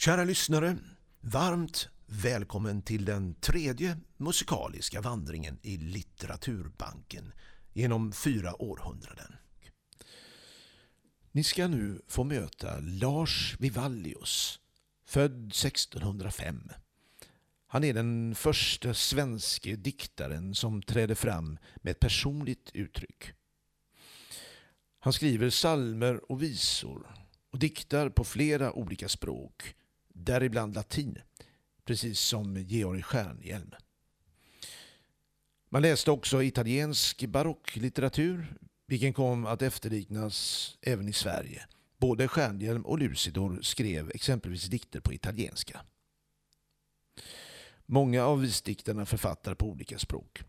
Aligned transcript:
Kära 0.00 0.24
lyssnare, 0.24 0.76
varmt 1.20 1.88
välkommen 2.06 2.82
till 2.82 3.04
den 3.04 3.34
tredje 3.34 3.98
musikaliska 4.16 5.00
vandringen 5.00 5.58
i 5.62 5.76
litteraturbanken 5.76 7.32
genom 7.72 8.12
fyra 8.12 8.62
århundraden. 8.62 9.36
Ni 11.32 11.44
ska 11.44 11.68
nu 11.68 12.02
få 12.08 12.24
möta 12.24 12.78
Lars 12.80 13.56
Vivallius, 13.58 14.60
född 15.06 15.46
1605. 15.46 16.70
Han 17.66 17.84
är 17.84 17.94
den 17.94 18.34
första 18.34 18.94
svenske 18.94 19.76
diktaren 19.76 20.54
som 20.54 20.82
träder 20.82 21.14
fram 21.14 21.58
med 21.76 21.90
ett 21.90 22.00
personligt 22.00 22.70
uttryck. 22.74 23.32
Han 25.00 25.12
skriver 25.12 25.50
salmer 25.50 26.32
och 26.32 26.42
visor 26.42 27.06
och 27.50 27.58
diktar 27.58 28.08
på 28.08 28.24
flera 28.24 28.72
olika 28.72 29.08
språk, 29.08 29.74
däribland 30.24 30.74
latin, 30.74 31.18
precis 31.84 32.20
som 32.20 32.56
Georg 32.56 33.02
Stjernhielm. 33.02 33.74
Man 35.68 35.82
läste 35.82 36.10
också 36.10 36.42
italiensk 36.42 37.26
barocklitteratur, 37.26 38.56
vilken 38.86 39.12
kom 39.12 39.46
att 39.46 39.62
efterliknas 39.62 40.78
även 40.82 41.08
i 41.08 41.12
Sverige. 41.12 41.66
Både 41.98 42.28
Stjernhielm 42.28 42.86
och 42.86 42.98
Lucidor 42.98 43.58
skrev 43.62 44.10
exempelvis 44.14 44.64
dikter 44.64 45.00
på 45.00 45.12
italienska. 45.12 45.80
Många 47.86 48.24
av 48.24 48.40
visdiktarna 48.40 49.06
författar 49.06 49.54
på 49.54 49.66
olika 49.66 49.98
språk. 49.98 50.42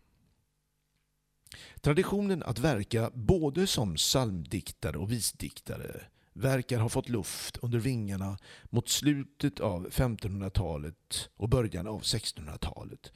Traditionen 1.80 2.42
att 2.42 2.58
verka 2.58 3.10
både 3.14 3.66
som 3.66 3.94
psalmdiktare 3.94 4.98
och 4.98 5.12
visdiktare 5.12 6.06
verkar 6.32 6.78
ha 6.78 6.88
fått 6.88 7.08
luft 7.08 7.58
under 7.62 7.78
vingarna 7.78 8.38
mot 8.70 8.88
slutet 8.88 9.60
av 9.60 9.88
1500-talet 9.88 11.30
och 11.36 11.48
början 11.48 11.86
av 11.86 12.02
1600-talet. 12.02 13.12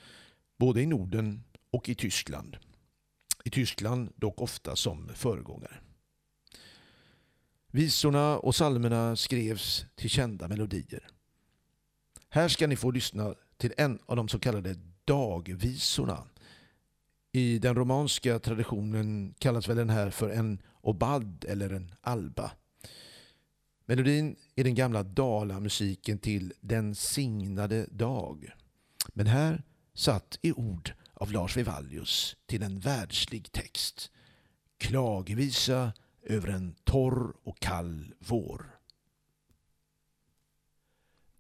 Både 0.59 0.83
i 0.83 0.87
Norden 0.87 1.45
och 1.71 1.89
i 1.89 1.95
Tyskland. 1.95 2.57
I 3.45 3.51
Tyskland 3.51 4.13
dock 4.17 4.41
ofta 4.41 4.77
som 4.77 5.09
föregångare. 5.15 5.81
Visorna 7.71 8.39
och 8.39 8.55
salmerna 8.55 9.17
skrevs 9.17 9.87
till 9.95 10.11
kända 10.11 10.49
melodier. 10.49 11.09
Här 12.29 12.49
ska 12.49 12.67
ni 12.67 12.77
få 12.77 12.91
lyssna 12.91 13.35
till 13.57 13.73
en 13.77 13.99
av 14.07 14.17
de 14.17 14.29
så 14.29 14.39
kallade 14.39 14.77
dagvisorna. 15.05 16.25
I 17.33 17.59
den 17.59 17.75
romanska 17.75 18.39
traditionen 18.39 19.35
kallas 19.39 19.69
väl 19.69 19.77
den 19.77 19.91
här 19.91 20.11
för 20.11 20.31
en 20.31 20.63
obad 20.81 21.45
eller 21.49 21.71
en 21.71 21.95
alba. 22.01 22.51
Melodin 23.89 24.37
är 24.57 24.65
den 24.65 24.75
gamla 24.75 25.03
dalamusiken 25.03 26.19
till 26.19 26.53
Den 26.61 26.95
signade 26.95 27.87
dag. 27.91 28.51
Men 29.09 29.27
här 29.27 29.63
satt 29.95 30.39
i 30.43 30.53
ord 30.53 30.93
av 31.15 31.33
Lars 31.33 31.57
Vivallius 31.57 32.37
till 32.47 32.63
en 32.63 32.79
världslig 32.79 33.53
text. 33.53 34.11
Klagevisa 34.79 35.93
över 36.23 36.49
en 36.49 36.75
torr 36.85 37.35
och 37.43 37.61
kall 37.61 38.15
vår. 38.19 38.79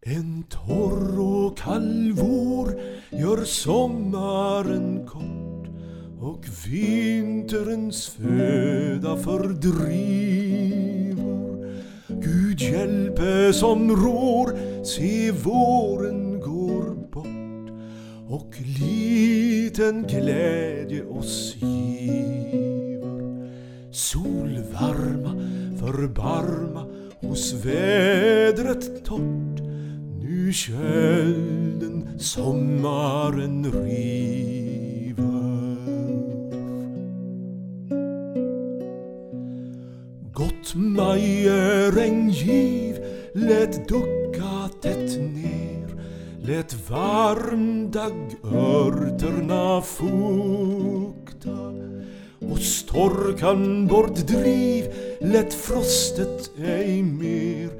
En 0.01 0.43
torr 0.43 1.21
och 1.21 1.59
kall 1.59 2.13
vår 2.13 2.81
gör 3.11 3.45
sommaren 3.45 5.07
kort 5.07 5.69
och 6.21 6.45
vinterns 6.67 8.09
föda 8.09 9.17
fördriv 9.17 10.46
Gud 12.59 12.69
hjälpe 12.69 13.53
som 13.53 13.97
rår, 13.97 14.85
se 14.85 15.31
våren 15.31 16.41
går 16.41 16.95
bort 17.11 17.71
och 18.29 18.55
liten 18.81 20.03
glädje 20.03 21.05
oss 21.05 21.56
giver. 21.56 23.50
Solvarma, 23.93 25.34
förbarma 25.81 26.87
hos 27.21 27.53
vädret 27.53 29.05
torrt 29.05 29.61
nu 30.21 30.53
kölden 30.53 32.09
sommaren 32.19 33.73
river. 33.73 34.17
Gott 40.33 40.75
majregn 40.75 41.66
giv, 42.31 42.99
lät 43.35 43.89
ducka 43.89 44.69
tätt 44.83 45.19
ner, 45.19 45.89
lät 46.43 46.75
varmdaggörterna 46.91 49.83
fukta 49.83 51.73
och 52.51 52.59
storkan 52.59 53.87
bort 53.87 54.17
driv, 54.17 54.85
lät 55.21 55.55
frostet 55.55 56.51
ej 56.59 57.03
mer 57.03 57.71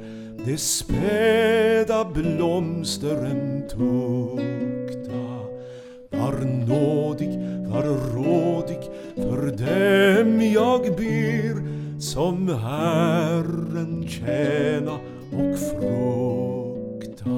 det 0.47 0.61
späda 0.61 2.05
blomstren 2.05 3.63
tukta. 3.69 5.27
Var 6.11 6.67
nådig, 6.67 7.39
var 7.69 7.85
rådig 8.15 8.79
för 9.17 9.47
dem 9.47 10.43
jag 10.53 10.97
ber 10.97 11.36
som 12.17 12.49
Herren 12.49 14.09
tjäna 14.09 14.93
och 15.33 15.59
frukta. 15.59 17.31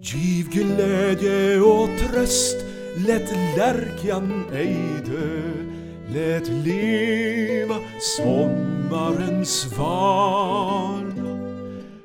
Giv 0.00 0.48
glädje 0.50 1.60
och 1.60 1.88
tröst, 1.98 2.56
lät 3.06 3.32
lärkan 3.56 4.44
ej 4.54 4.76
dö 5.06 5.40
Lät 6.14 6.48
leva 6.48 7.76
sommarens 8.16 9.50
svala 9.50 11.36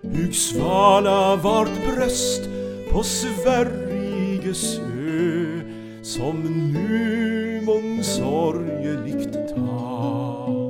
Hugg 0.01 0.35
svala 0.35 1.35
vart 1.35 1.85
bröst 1.85 2.49
på 2.91 3.03
Sveriges 3.03 4.79
ö 4.79 5.61
som 6.03 6.35
nu 6.73 7.20
sorgeligt 8.17 9.33
tala 9.55 10.61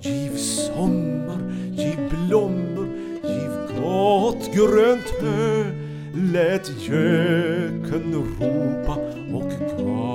Giv 0.00 0.36
sommar, 0.36 1.40
giv 1.76 1.98
blommor, 2.10 2.88
giv 3.22 3.52
gott 3.80 4.54
grönt 4.54 5.10
hö. 5.20 5.64
Lät 6.32 6.70
göken 6.88 8.14
ropa 8.14 8.96
och 9.34 9.52
kala. 9.70 10.12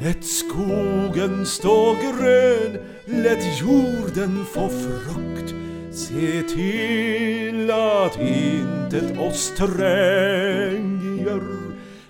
Lät 0.00 0.24
skogen 0.24 1.46
stå 1.46 1.94
grön, 1.94 2.78
lät 3.06 3.60
jorden 3.60 4.44
få 4.54 4.68
frukt. 4.68 5.67
Se 5.98 6.42
till 6.42 7.70
att 7.70 8.20
intet 8.20 9.18
oss 9.18 9.52
tränger. 9.56 11.42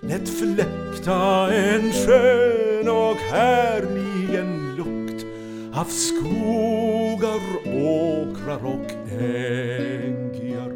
Lätt 0.01 0.29
fläkta 0.29 1.53
en 1.55 1.93
skön 1.93 2.89
och 2.89 3.17
härlig 3.17 4.35
en 4.35 4.77
lukt 4.77 5.27
Av 5.75 5.85
skogar, 5.85 7.41
åkrar 7.67 8.67
och 8.67 8.91
ängar 9.21 10.73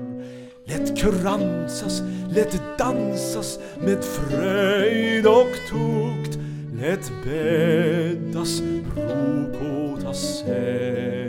Lätt 0.64 0.98
kransas, 0.98 2.02
lätt 2.34 2.78
dansas 2.78 3.58
med 3.78 4.04
fröjd 4.04 5.26
och 5.26 5.52
tukt. 5.70 6.38
Lätt 6.80 7.12
bäddas 7.24 8.60
brokåta 8.60 10.14
sängar 10.14 11.21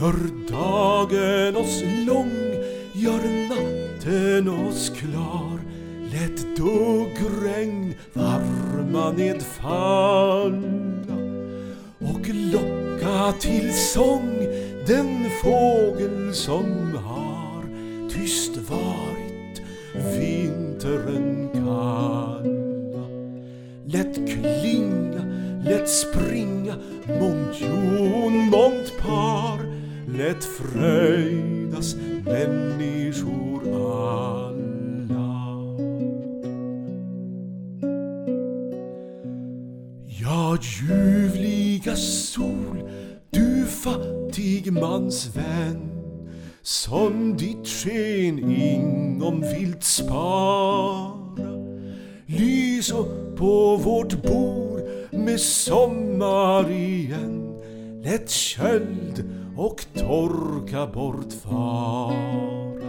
Gör 0.00 0.48
dagen 0.50 1.56
oss 1.56 1.82
lång, 2.06 2.32
gör 2.92 3.48
natten 3.48 4.48
oss 4.48 4.92
klar 4.96 5.60
Lät 6.12 6.56
duggregn 6.56 7.94
varma 8.12 9.10
nedfalla 9.12 10.52
och 11.98 12.28
locka 12.28 13.32
till 13.40 13.72
sång 13.74 14.38
den 14.86 15.30
fågel 15.42 16.34
som 16.34 16.94
har 17.04 17.64
tyst 18.10 18.56
varit 18.56 19.62
vintern 19.94 21.48
kalla. 21.52 23.06
Lätt 23.84 24.14
klinga, 24.14 25.24
lätt 25.64 25.88
springa, 25.88 26.74
mångjon, 27.06 28.36
mångt 28.50 28.98
par 28.98 29.39
himlet 30.20 30.44
fröjdas 30.44 31.96
människor 32.24 33.62
alla. 33.74 34.10
Ja, 40.06 40.58
ljuvliga 40.60 41.96
sol, 41.96 42.90
du 43.30 43.66
fattig 43.66 44.72
mans 44.72 45.36
vän 45.36 45.90
som 46.62 47.36
ditt 47.36 47.66
sken 47.66 48.38
ingom 48.38 49.40
vilt 49.40 49.84
spara 49.84 51.50
lys 52.26 52.92
upp 52.92 53.36
på 53.36 53.76
vårt 53.76 54.22
bord 54.22 54.80
med 55.12 55.40
sommar 55.40 56.70
igen 56.70 57.40
lätt 58.04 58.30
köld 58.30 59.39
och 59.60 59.86
torka 59.94 60.86
bort 60.86 61.32
fara. 61.32 62.80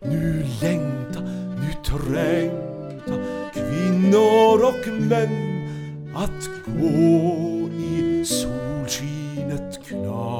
Nu 0.00 0.44
längta, 0.62 1.20
nu 1.60 1.72
trängta 1.84 3.14
kvinnor 3.52 4.64
och 4.64 5.02
män 5.02 6.14
att 6.16 6.50
gå 6.66 7.68
i 7.68 8.24
solskinet 8.24 9.84
klara. 9.86 10.38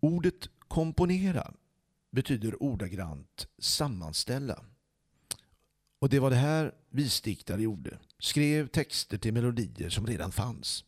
Ordet 0.00 0.48
komponera 0.68 1.54
betyder 2.12 2.62
ordagrant 2.62 3.48
sammanställa. 3.58 4.73
Och 6.04 6.10
det 6.10 6.20
var 6.20 6.30
det 6.30 6.36
här 6.36 6.74
visdiktare 6.90 7.62
gjorde. 7.62 7.98
Skrev 8.18 8.68
texter 8.68 9.18
till 9.18 9.32
melodier 9.32 9.88
som 9.88 10.06
redan 10.06 10.32
fanns. 10.32 10.84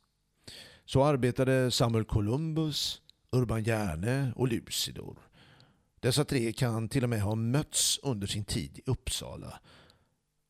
Så 0.85 1.05
arbetade 1.05 1.71
Samuel 1.71 2.05
Columbus, 2.05 3.03
Urban 3.31 3.63
Järne 3.63 4.33
och 4.37 4.49
Lucidor. 4.49 5.19
Dessa 6.01 6.25
tre 6.25 6.53
kan 6.53 6.89
till 6.89 7.03
och 7.03 7.11
med 7.11 7.23
ha 7.23 7.35
mötts 7.35 8.01
under 8.03 8.27
sin 8.27 8.45
tid 8.45 8.79
i 8.79 8.83
Uppsala. 8.91 9.61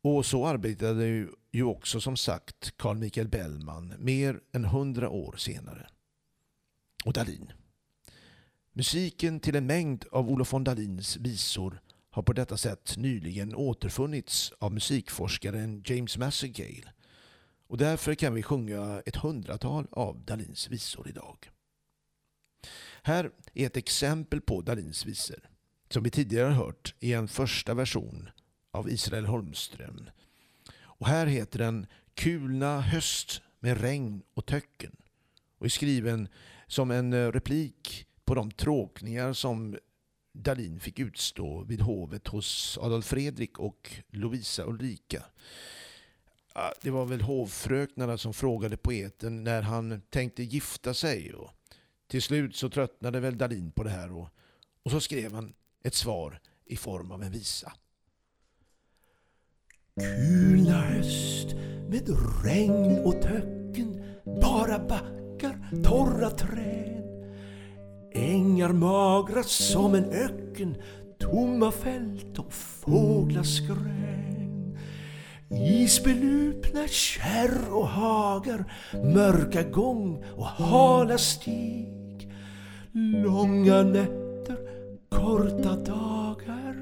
Och 0.02 0.26
så 0.26 0.46
arbetade 0.46 1.28
ju 1.52 1.64
också 1.64 2.00
som 2.00 2.16
sagt 2.16 2.76
Carl 2.76 2.96
Michael 2.96 3.28
Bellman 3.28 3.94
mer 3.98 4.40
än 4.52 4.64
hundra 4.64 5.08
år 5.08 5.36
senare. 5.36 5.88
Och 7.04 7.12
Dalin. 7.12 7.52
Musiken 8.72 9.40
till 9.40 9.56
en 9.56 9.66
mängd 9.66 10.04
av 10.12 10.30
Olof 10.30 10.52
von 10.52 10.64
Dalins 10.64 11.16
visor 11.16 11.80
har 12.16 12.22
på 12.22 12.32
detta 12.32 12.56
sätt 12.56 12.94
nyligen 12.96 13.54
återfunnits 13.54 14.52
av 14.58 14.72
musikforskaren 14.72 15.82
James 15.86 16.18
Massegale. 16.18 16.92
Och 17.66 17.78
därför 17.78 18.14
kan 18.14 18.34
vi 18.34 18.42
sjunga 18.42 19.02
ett 19.06 19.16
hundratal 19.16 19.86
av 19.90 20.24
Dalins 20.24 20.70
visor 20.70 21.08
idag. 21.08 21.50
Här 23.02 23.30
är 23.54 23.66
ett 23.66 23.76
exempel 23.76 24.40
på 24.40 24.60
Dalins 24.60 25.06
visor 25.06 25.50
som 25.88 26.02
vi 26.02 26.10
tidigare 26.10 26.52
hört 26.52 26.94
i 27.00 27.12
en 27.12 27.28
första 27.28 27.74
version 27.74 28.30
av 28.70 28.90
Israel 28.90 29.26
Holmström. 29.26 30.10
Och 30.80 31.06
här 31.06 31.26
heter 31.26 31.58
den 31.58 31.86
Kulna 32.14 32.80
höst 32.80 33.42
med 33.60 33.80
regn 33.80 34.22
och 34.34 34.46
töcken 34.46 34.96
och 35.58 35.66
är 35.66 35.70
skriven 35.70 36.28
som 36.66 36.90
en 36.90 37.12
eh, 37.12 37.32
replik 37.32 38.06
på 38.24 38.34
de 38.34 38.50
tråkningar 38.50 39.32
som 39.32 39.78
Dalin 40.42 40.80
fick 40.80 40.98
utstå 40.98 41.64
vid 41.64 41.80
hovet 41.80 42.28
hos 42.28 42.78
Adolf 42.82 43.06
Fredrik 43.06 43.58
och 43.58 43.92
Lovisa 44.10 44.64
Ulrika. 44.64 45.24
Det 46.82 46.90
var 46.90 47.04
väl 47.04 47.20
hovfröknarna 47.20 48.18
som 48.18 48.34
frågade 48.34 48.76
poeten 48.76 49.44
när 49.44 49.62
han 49.62 50.00
tänkte 50.10 50.42
gifta 50.42 50.94
sig. 50.94 51.34
Och 51.34 51.50
till 52.06 52.22
slut 52.22 52.56
så 52.56 52.70
tröttnade 52.70 53.20
väl 53.20 53.38
Dalin 53.38 53.72
på 53.72 53.82
det 53.82 53.90
här 53.90 54.12
och, 54.12 54.28
och 54.82 54.90
så 54.90 55.00
skrev 55.00 55.32
han 55.32 55.54
ett 55.84 55.94
svar 55.94 56.40
i 56.64 56.76
form 56.76 57.10
av 57.10 57.22
en 57.22 57.32
visa. 57.32 57.72
Kula 60.00 60.80
höst 60.80 61.54
med 61.88 62.08
regn 62.44 62.98
och 63.04 63.22
töcken, 63.22 64.04
bara 64.24 64.78
backar, 64.78 65.82
torra 65.84 66.30
träd. 66.30 66.95
Ängar 68.16 68.72
magra 68.72 69.42
som 69.42 69.94
en 69.94 70.04
öken, 70.04 70.76
tomma 71.18 71.72
fält 71.72 72.38
och 72.38 72.52
fåglars 72.52 73.56
skrän. 73.56 74.78
Isbelupna 75.50 76.88
kärr 76.88 77.72
och 77.72 77.88
hagar, 77.88 78.72
mörka 78.92 79.62
gång 79.62 80.24
och 80.36 80.46
hala 80.46 81.18
stig. 81.18 82.32
Långa 82.92 83.82
nätter, 83.82 84.58
korta 85.08 85.76
dagar. 85.76 86.76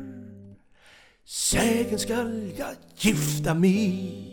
Sägen 1.27 1.99
skall 1.99 2.53
jag 2.59 2.69
gifta 2.97 3.55
mig. 3.55 4.31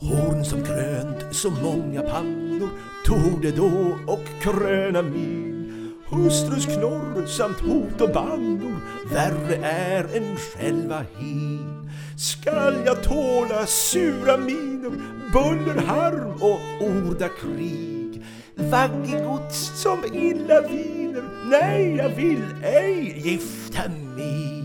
Horn 0.00 0.44
som 0.44 0.62
grönt, 0.62 1.34
så 1.34 1.50
många 1.50 2.02
pannor 2.02 2.70
tog 3.12 3.42
det 3.42 3.56
då 3.56 3.98
och 4.06 4.24
kröna 4.40 5.02
min. 5.02 5.92
Hustrus 6.10 6.66
knorr 6.66 7.26
samt 7.26 7.60
hot 7.60 8.00
och 8.00 8.10
bannor 8.10 8.76
värre 9.14 9.56
är 9.66 10.16
än 10.16 10.36
själva 10.36 11.04
hin. 11.18 11.90
Skall 12.18 12.74
jag 12.86 13.02
tåla 13.02 13.66
sura 13.66 14.36
miner, 14.36 14.90
buller, 15.32 15.82
harm 15.86 16.32
och 16.40 16.86
orda 16.88 17.28
krig? 17.28 18.22
Vaggegods 18.54 19.82
som 19.82 19.98
illa 20.14 20.60
viner, 20.60 21.24
nej 21.50 21.96
jag 21.96 22.08
vill 22.08 22.44
ej 22.62 23.20
gifta 23.24 23.82
mig. 24.16 24.62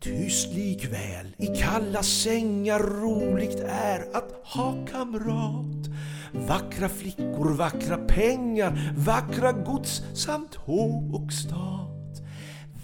Tyst 0.00 0.52
likväl 0.54 1.34
i 1.38 1.46
kalla 1.46 2.02
sängar 2.02 2.78
roligt 2.78 3.60
är 3.68 4.16
att 4.16 4.32
ha 4.44 4.86
kamrat. 4.90 5.73
Vackra 6.34 6.88
flickor, 6.88 7.54
vackra 7.54 7.96
pengar, 7.96 8.92
vackra 8.96 9.52
gods 9.52 10.02
samt 10.14 10.54
hov 10.54 11.14
och 11.14 11.32
stat. 11.32 12.22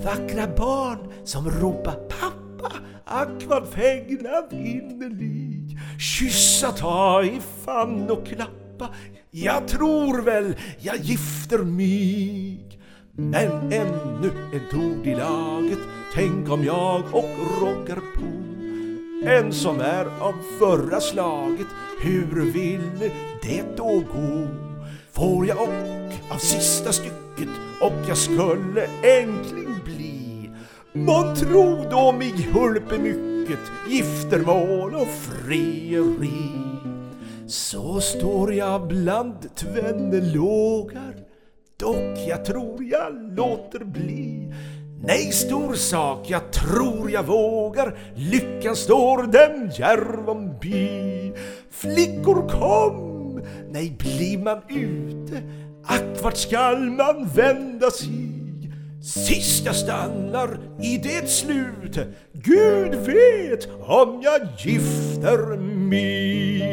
Vackra 0.04 0.46
barn 0.56 1.12
som 1.24 1.50
ropar 1.50 1.94
pappa, 1.94 2.72
ack 3.04 3.46
vad 3.46 3.68
fägnad 3.68 4.52
innerlig. 4.52 5.78
Kyssa, 5.98 6.72
ta 6.72 7.22
i 7.24 7.40
famn 7.64 8.10
och 8.10 8.26
klappa, 8.26 8.94
jag 9.30 9.68
tror 9.68 10.22
väl 10.22 10.56
jag 10.78 10.96
gifter 10.96 11.58
mig. 11.58 12.66
Men 13.12 13.72
ännu 13.72 14.30
ett 14.54 14.74
ord 14.74 15.06
i 15.06 15.14
laget, 15.14 15.78
tänk 16.14 16.50
om 16.50 16.64
jag 16.64 17.02
och 17.12 17.60
Roger 17.60 17.96
på 17.96 18.39
en 19.26 19.52
som 19.52 19.80
är 19.80 20.04
av 20.04 20.34
förra 20.58 21.00
slaget, 21.00 21.66
hur 22.02 22.52
vill 22.52 23.10
det 23.42 23.76
då 23.76 24.02
gå? 24.12 24.46
Får 25.12 25.46
jag 25.46 25.58
och 25.60 26.34
av 26.34 26.38
sista 26.38 26.92
stycket 26.92 27.48
och 27.80 28.08
jag 28.08 28.16
skulle 28.16 28.86
enkling 29.02 29.74
bli. 29.84 30.50
Mån 30.92 31.36
tro 31.36 31.84
då 31.90 32.12
mig 32.12 32.48
hulpe 32.52 32.98
mycket, 32.98 33.58
giftermål 33.88 34.94
och 34.94 35.08
frieri 35.08 36.50
Så 37.46 38.00
står 38.00 38.54
jag 38.54 38.88
bland 38.88 39.54
tvenne 39.56 40.34
lågar 40.34 41.14
Dock 41.80 42.18
jag 42.28 42.44
tror 42.44 42.84
jag 42.84 43.36
låter 43.36 43.84
bli. 43.84 44.54
Nej, 45.02 45.32
stor 45.32 45.74
sak, 45.74 46.30
jag 46.30 46.52
tror 46.52 47.10
jag 47.10 47.22
vågar. 47.22 47.98
Lyckan 48.14 48.76
står 48.76 49.22
dem 49.22 49.70
djärvom 49.78 50.58
bi. 50.60 51.32
Flickor 51.70 52.48
kom, 52.48 53.42
nej 53.70 53.96
blir 53.98 54.38
man 54.38 54.62
ute 54.68 55.42
Ack, 55.84 56.22
vart 56.22 56.36
skall 56.36 56.90
man 56.90 57.28
vända 57.34 57.90
sig? 57.90 58.30
Sist 59.02 59.66
jag 59.66 59.76
stannar 59.76 60.58
i 60.82 60.96
det 60.96 61.30
slut. 61.30 61.98
Gud 62.32 62.94
vet 62.94 63.68
om 63.80 64.22
jag 64.22 64.40
gifter 64.58 65.56
mig. 65.58 66.69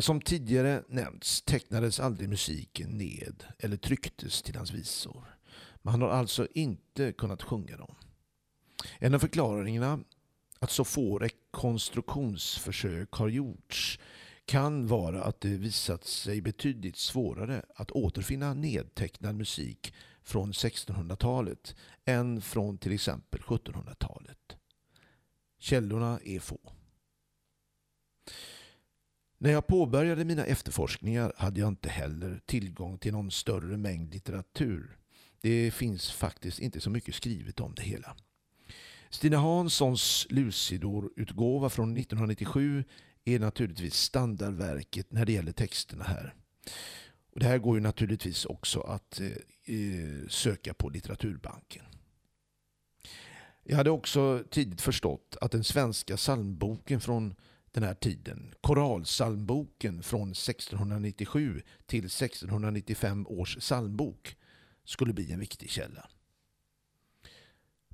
Som 0.00 0.20
tidigare 0.20 0.82
nämnts 0.88 1.42
tecknades 1.42 2.00
aldrig 2.00 2.28
musiken 2.28 2.90
ned 2.90 3.44
eller 3.58 3.76
trycktes 3.76 4.42
till 4.42 4.56
hans 4.56 4.72
visor. 4.72 5.36
Men 5.82 5.90
han 5.90 6.02
har 6.02 6.08
alltså 6.08 6.46
inte 6.54 7.12
kunnat 7.12 7.42
sjunga 7.42 7.76
dem. 7.76 7.94
En 8.98 9.14
av 9.14 9.18
förklaringarna 9.18 10.00
att 10.58 10.70
så 10.70 10.84
få 10.84 11.18
rekonstruktionsförsök 11.18 13.12
har 13.12 13.28
gjorts 13.28 13.98
kan 14.44 14.86
vara 14.86 15.24
att 15.24 15.40
det 15.40 15.48
visat 15.48 16.04
sig 16.04 16.40
betydligt 16.40 16.96
svårare 16.96 17.62
att 17.74 17.90
återfinna 17.90 18.54
nedtecknad 18.54 19.34
musik 19.34 19.94
från 20.22 20.52
1600-talet 20.52 21.76
än 22.04 22.40
från 22.40 22.78
till 22.78 22.92
exempel 22.92 23.40
1700-talet. 23.40 24.56
Källorna 25.58 26.20
är 26.24 26.40
få. 26.40 26.73
När 29.44 29.52
jag 29.52 29.66
påbörjade 29.66 30.24
mina 30.24 30.44
efterforskningar 30.44 31.32
hade 31.36 31.60
jag 31.60 31.68
inte 31.68 31.88
heller 31.88 32.40
tillgång 32.46 32.98
till 32.98 33.12
någon 33.12 33.30
större 33.30 33.76
mängd 33.76 34.14
litteratur. 34.14 34.96
Det 35.40 35.70
finns 35.70 36.12
faktiskt 36.12 36.58
inte 36.58 36.80
så 36.80 36.90
mycket 36.90 37.14
skrivet 37.14 37.60
om 37.60 37.74
det 37.74 37.82
hela. 37.82 38.16
Stina 39.10 39.38
Hanssons 39.38 40.26
Lucidor-utgåva 40.30 41.70
från 41.70 41.96
1997 41.96 42.84
är 43.24 43.38
naturligtvis 43.38 43.94
standardverket 43.94 45.12
när 45.12 45.24
det 45.24 45.32
gäller 45.32 45.52
texterna 45.52 46.04
här. 46.04 46.34
Och 47.32 47.40
det 47.40 47.46
här 47.46 47.58
går 47.58 47.76
ju 47.76 47.82
naturligtvis 47.82 48.44
också 48.44 48.80
att 48.80 49.20
eh, 49.20 49.26
eh 49.76 50.28
söka 50.28 50.74
på 50.74 50.88
Litteraturbanken. 50.88 51.84
Jag 53.64 53.76
hade 53.76 53.90
också 53.90 54.44
tidigt 54.50 54.80
förstått 54.80 55.36
att 55.40 55.52
den 55.52 55.64
svenska 55.64 56.16
psalmboken 56.16 57.00
från 57.00 57.34
den 57.74 57.82
här 57.82 57.94
tiden, 57.94 58.54
Koralsalmboken 58.60 60.02
från 60.02 60.30
1697 60.30 61.62
till 61.86 62.04
1695 62.04 63.26
års 63.26 63.56
psalmbok, 63.56 64.36
skulle 64.84 65.12
bli 65.12 65.32
en 65.32 65.40
viktig 65.40 65.70
källa. 65.70 66.08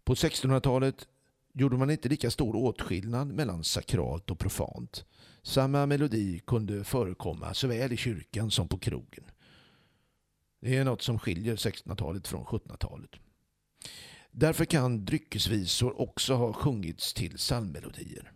På 0.05 0.15
1600-talet 0.15 1.09
gjorde 1.53 1.77
man 1.77 1.91
inte 1.91 2.09
lika 2.09 2.31
stor 2.31 2.57
åtskillnad 2.57 3.33
mellan 3.33 3.65
sakralt 3.65 4.31
och 4.31 4.39
profant. 4.39 5.05
Samma 5.43 5.87
melodi 5.87 6.41
kunde 6.47 6.85
förekomma 6.85 7.55
såväl 7.55 7.93
i 7.93 7.97
kyrkan 7.97 8.51
som 8.51 8.69
på 8.69 8.79
krogen. 8.79 9.25
Det 10.61 10.77
är 10.77 10.85
något 10.85 11.03
som 11.03 11.19
skiljer 11.19 11.57
1600-talet 11.57 12.29
från 12.29 12.45
1700-talet. 12.45 13.11
Därför 14.31 14.65
kan 14.65 15.05
dryckesvisor 15.05 16.01
också 16.01 16.35
ha 16.35 16.53
sjungits 16.53 17.15
till 17.15 17.37
psalmmelodier. 17.37 18.33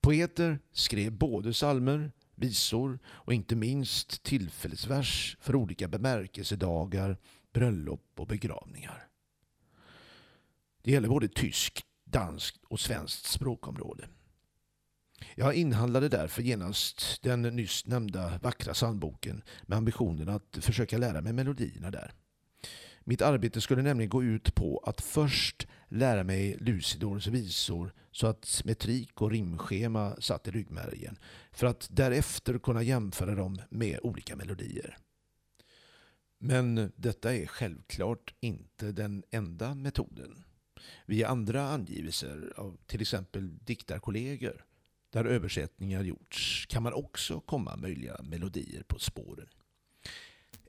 Poeter 0.00 0.58
skrev 0.72 1.12
både 1.12 1.52
psalmer, 1.52 2.12
visor 2.34 2.98
och 3.06 3.34
inte 3.34 3.56
minst 3.56 4.22
tillfällesvers 4.22 5.36
för 5.40 5.56
olika 5.56 5.88
bemärkelsedagar, 5.88 7.16
bröllop 7.52 8.12
och 8.16 8.26
begravningar. 8.26 9.08
Det 10.82 10.90
gäller 10.90 11.08
både 11.08 11.28
tyskt, 11.28 11.84
danskt 12.04 12.64
och 12.64 12.80
svenskt 12.80 13.26
språkområde. 13.26 14.08
Jag 15.34 15.54
inhandlade 15.54 16.08
därför 16.08 16.42
genast 16.42 17.22
den 17.22 17.42
nyss 17.42 17.86
nämnda 17.86 18.38
vackra 18.42 18.72
psalmboken 18.72 19.42
med 19.62 19.78
ambitionen 19.78 20.28
att 20.28 20.58
försöka 20.60 20.98
lära 20.98 21.20
mig 21.20 21.32
melodierna 21.32 21.90
där. 21.90 22.12
Mitt 23.00 23.22
arbete 23.22 23.60
skulle 23.60 23.82
nämligen 23.82 24.10
gå 24.10 24.24
ut 24.24 24.54
på 24.54 24.82
att 24.86 25.00
först 25.00 25.66
lära 25.90 26.24
mig 26.24 26.56
Lucidors 26.60 27.26
visor 27.26 27.92
så 28.10 28.26
att 28.26 28.62
metrik 28.64 29.22
och 29.22 29.30
rimschema 29.30 30.16
satt 30.20 30.48
i 30.48 30.50
ryggmärgen 30.50 31.18
för 31.52 31.66
att 31.66 31.88
därefter 31.90 32.58
kunna 32.58 32.82
jämföra 32.82 33.34
dem 33.34 33.62
med 33.70 33.98
olika 34.02 34.36
melodier. 34.36 34.98
Men 36.38 36.92
detta 36.96 37.34
är 37.34 37.46
självklart 37.46 38.34
inte 38.40 38.92
den 38.92 39.22
enda 39.30 39.74
metoden. 39.74 40.44
Via 41.06 41.28
andra 41.28 41.68
angivelser 41.68 42.52
av 42.56 42.78
till 42.86 43.00
exempel 43.00 43.58
diktarkollegor 43.58 44.64
där 45.10 45.24
översättningar 45.24 46.02
gjorts 46.02 46.66
kan 46.66 46.82
man 46.82 46.92
också 46.92 47.40
komma 47.40 47.76
möjliga 47.76 48.16
melodier 48.22 48.82
på 48.82 48.98
spåren. 48.98 49.48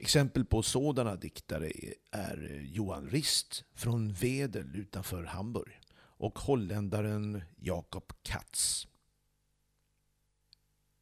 Exempel 0.01 0.45
på 0.45 0.63
sådana 0.63 1.15
diktare 1.15 1.71
är 2.11 2.61
Johan 2.63 3.09
Rist 3.09 3.63
från 3.73 4.13
Wedel 4.13 4.75
utanför 4.75 5.23
Hamburg 5.23 5.79
och 5.95 6.39
holländaren 6.39 7.41
Jakob 7.55 8.13
Katz. 8.23 8.87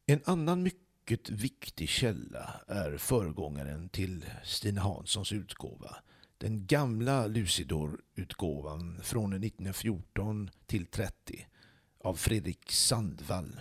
En 0.06 0.20
annan 0.24 0.62
mycket 0.62 1.30
viktig 1.30 1.88
källa 1.88 2.60
är 2.66 2.96
föregångaren 2.96 3.88
till 3.88 4.24
Stina 4.44 4.80
Hanssons 4.80 5.32
utgåva. 5.32 5.96
Den 6.38 6.66
gamla 6.66 7.26
Lucidor-utgåvan 7.26 9.00
från 9.02 9.32
1914 9.32 10.50
till 10.66 10.86
30 10.86 11.46
av 12.00 12.14
Fredrik 12.14 12.72
Sandvall. 12.72 13.60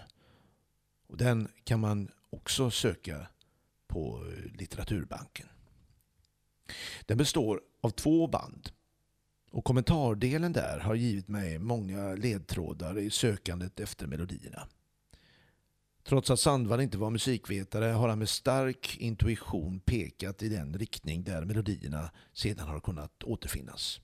Och 1.08 1.18
den 1.18 1.48
kan 1.64 1.80
man 1.80 2.12
också 2.30 2.72
söka 2.72 3.28
på 3.90 4.26
eh, 4.26 4.58
Litteraturbanken. 4.60 5.48
Den 7.06 7.18
består 7.18 7.62
av 7.82 7.90
två 7.90 8.28
band 8.28 8.70
och 9.52 9.64
kommentardelen 9.64 10.54
där 10.54 10.80
har 10.80 10.96
givit 10.96 11.28
mig 11.28 11.60
många 11.60 12.16
ledtrådar 12.16 12.98
i 12.98 13.10
sökandet 13.10 13.80
efter 13.80 14.08
melodierna. 14.08 14.68
Trots 16.04 16.30
att 16.30 16.40
Sandvall 16.40 16.82
inte 16.82 16.98
var 16.98 17.10
musikvetare 17.10 17.86
har 17.86 18.10
han 18.10 18.20
med 18.20 18.30
stark 18.30 18.98
intuition 18.98 19.80
pekat 19.80 20.44
i 20.44 20.50
den 20.50 20.78
riktning 20.78 21.24
där 21.24 21.46
melodierna 21.46 22.12
sedan 22.34 22.68
har 22.68 22.80
kunnat 22.80 23.24
återfinnas. 23.24 24.02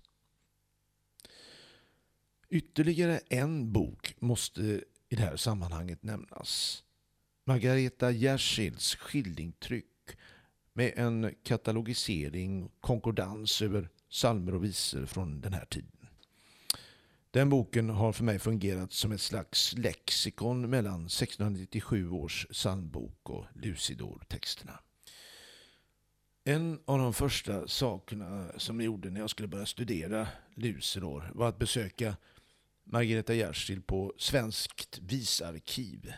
Ytterligare 2.49 3.19
en 3.29 3.71
bok 3.71 4.15
måste 4.19 4.61
i 5.09 5.15
det 5.15 5.21
här 5.21 5.37
sammanhanget 5.37 6.03
nämnas. 6.03 6.83
Margareta 7.47 8.11
Jersilds 8.11 8.95
skildringtryck 8.95 10.17
med 10.73 10.93
en 10.95 11.35
katalogisering 11.43 12.63
och 12.63 12.71
konkordans 12.81 13.61
över 13.61 13.89
salmer 14.09 14.55
och 14.55 14.63
visor 14.63 15.05
från 15.05 15.41
den 15.41 15.53
här 15.53 15.65
tiden. 15.65 16.07
Den 17.31 17.49
boken 17.49 17.89
har 17.89 18.11
för 18.11 18.23
mig 18.23 18.39
fungerat 18.39 18.93
som 18.93 19.11
ett 19.11 19.21
slags 19.21 19.73
lexikon 19.77 20.69
mellan 20.69 21.05
1697 21.05 22.09
års 22.09 22.47
psalmbok 22.51 23.29
och 23.29 23.45
Lucidor-texterna. 23.53 24.79
En 26.43 26.79
av 26.85 26.99
de 26.99 27.13
första 27.13 27.67
sakerna 27.67 28.51
som 28.57 28.79
jag 28.79 28.85
gjorde 28.85 29.09
när 29.09 29.19
jag 29.19 29.29
skulle 29.29 29.47
börja 29.47 29.65
studera 29.65 30.27
Lucidor 30.55 31.31
var 31.33 31.49
att 31.49 31.59
besöka 31.59 32.15
Margareta 32.83 33.33
Jersild 33.33 33.87
på 33.87 34.13
Svenskt 34.17 34.99
visarkiv. 34.99 36.13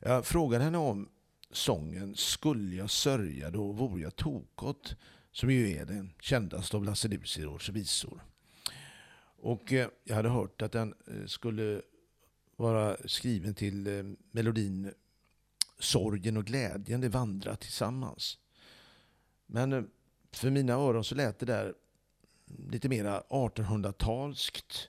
Jag 0.00 0.26
frågade 0.26 0.64
henne 0.64 0.78
om 0.78 1.08
sången 1.50 2.14
Skulle 2.16 2.76
jag 2.76 2.90
sörja 2.90 3.50
då 3.50 3.72
vore 3.72 4.02
jag 4.02 4.16
tokot” 4.16 4.96
som 5.32 5.50
ju 5.50 5.72
är 5.76 5.84
den 5.84 6.12
kändaste 6.20 6.76
av 6.76 6.84
Lasse 6.84 7.08
Lucidors 7.08 7.68
visor. 7.68 8.24
Och 9.36 9.72
eh, 9.72 9.88
jag 10.04 10.16
hade 10.16 10.28
hört 10.28 10.62
att 10.62 10.72
den 10.72 10.94
eh, 11.06 11.26
skulle 11.26 11.82
vara 12.56 12.96
skriven 13.04 13.54
till 13.54 13.86
eh, 13.86 14.04
melodin 14.30 14.92
Sorgen 15.78 16.36
och 16.36 16.44
glädjen, 16.44 17.00
det 17.00 17.08
vandrar 17.08 17.54
tillsammans. 17.54 18.38
Men 19.46 19.90
för 20.32 20.50
mina 20.50 20.72
öron 20.72 21.04
så 21.04 21.14
lät 21.14 21.38
det 21.38 21.46
där 21.46 21.74
lite 22.70 22.88
mera 22.88 23.20
1800-talskt. 23.20 24.88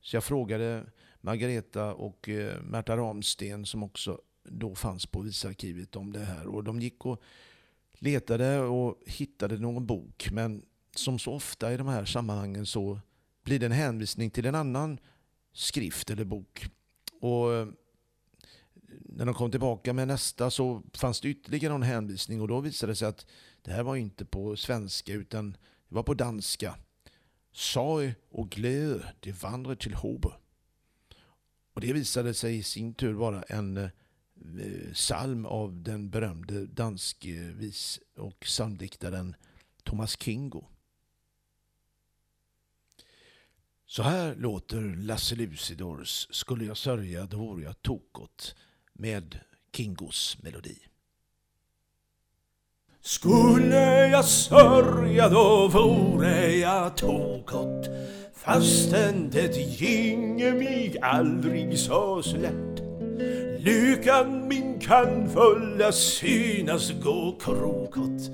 Så 0.00 0.16
jag 0.16 0.24
frågade 0.24 0.86
Margareta 1.20 1.94
och 1.94 2.28
Märta 2.62 2.96
Ramsten 2.96 3.66
som 3.66 3.82
också 3.82 4.20
då 4.50 4.74
fanns 4.74 5.06
på 5.06 5.20
visarkivet 5.20 5.96
om 5.96 6.12
det 6.12 6.24
här. 6.24 6.46
Och 6.46 6.64
de 6.64 6.80
gick 6.80 7.06
och 7.06 7.22
letade 7.98 8.58
och 8.60 8.98
hittade 9.06 9.58
någon 9.58 9.86
bok. 9.86 10.28
Men 10.32 10.62
som 10.94 11.18
så 11.18 11.32
ofta 11.32 11.72
i 11.72 11.76
de 11.76 11.86
här 11.86 12.04
sammanhangen 12.04 12.66
så 12.66 13.00
blir 13.44 13.58
det 13.58 13.66
en 13.66 13.72
hänvisning 13.72 14.30
till 14.30 14.46
en 14.46 14.54
annan 14.54 14.98
skrift 15.52 16.10
eller 16.10 16.24
bok. 16.24 16.66
Och 17.20 17.54
eh, 17.54 17.68
när 18.90 19.26
de 19.26 19.34
kom 19.34 19.50
tillbaka 19.50 19.92
med 19.92 20.08
nästa 20.08 20.50
så 20.50 20.82
fanns 20.94 21.20
det 21.20 21.28
ytterligare 21.28 21.72
någon 21.72 21.82
hänvisning 21.82 22.40
och 22.40 22.48
då 22.48 22.60
visade 22.60 22.92
det 22.92 22.96
sig 22.96 23.08
att 23.08 23.26
det 23.62 23.70
här 23.70 23.82
var 23.82 23.96
inte 23.96 24.24
på 24.24 24.56
svenska 24.56 25.12
utan 25.12 25.50
det 25.88 25.94
var 25.94 26.02
på 26.02 26.14
danska. 26.14 26.76
Sorg 27.52 28.14
och 28.30 28.50
glädje, 28.50 29.02
det 29.20 29.42
vandrar 29.42 29.74
till 29.74 29.94
Hobe. 29.94 30.32
Och 31.74 31.80
det 31.80 31.92
visade 31.92 32.34
sig 32.34 32.56
i 32.58 32.62
sin 32.62 32.94
tur 32.94 33.12
vara 33.12 33.42
en 33.42 33.76
eh, 33.76 33.90
Eh, 34.40 34.92
psalm 34.92 35.46
av 35.46 35.82
den 35.82 36.10
berömde 36.10 36.66
danske 36.66 37.32
vis 37.32 38.00
och 38.16 38.40
psalmdiktaren 38.40 39.36
Thomas 39.82 40.16
Kingo. 40.22 40.64
Så 43.86 44.02
här 44.02 44.34
låter 44.34 44.80
Lasse 44.96 45.34
Lucidors 45.34 46.28
Skulle 46.30 46.64
jag 46.64 46.76
sörja 46.76 47.26
då 47.26 47.36
vore 47.36 47.64
jag 47.64 47.82
tokot 47.82 48.54
med 48.92 49.38
Kingos 49.72 50.42
melodi. 50.42 50.78
Skulle 53.00 54.08
jag 54.08 54.24
sörja 54.24 55.28
då 55.28 55.68
vore 55.68 56.56
jag 56.56 56.96
tokot 56.96 57.88
fastän 58.34 59.30
det 59.30 59.56
ginge 59.56 60.52
mig 60.52 60.96
aldrig 61.02 61.78
så 61.78 62.22
slätt 62.22 62.80
Lyckan 63.64 64.48
min 64.48 64.78
kan 64.80 65.28
fulla 65.28 65.92
synas 65.92 66.92
gå 67.02 67.36
krokot. 67.40 68.30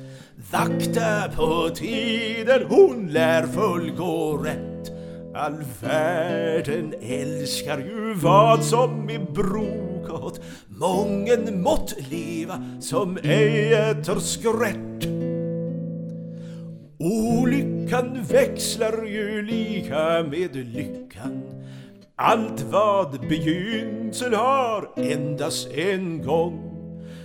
Vakta 0.53 1.29
på 1.37 1.71
tiden 1.75 2.63
hon 2.69 3.09
lär 3.09 3.47
fullgå 3.47 4.37
rätt. 4.37 4.93
All 5.35 5.65
världen 5.83 6.95
älskar 7.03 7.79
ju 7.79 8.15
vad 8.15 8.65
som 8.65 9.11
är 9.11 9.33
brokot. 9.33 10.41
Mången 10.69 11.63
mått 11.63 11.95
leva 12.11 12.63
som 12.81 13.19
ej 13.23 13.75
äter 13.75 14.19
skrätt. 14.19 15.07
Olyckan 16.99 18.23
växlar 18.23 19.05
ju 19.05 19.43
lika 19.43 20.23
med 20.31 20.57
lyckan 20.57 21.43
allt 22.17 22.61
vad 22.61 23.21
begynsel 23.29 24.35
har 24.35 24.89
endast 24.97 25.69
en 25.71 26.23
gång. 26.23 26.73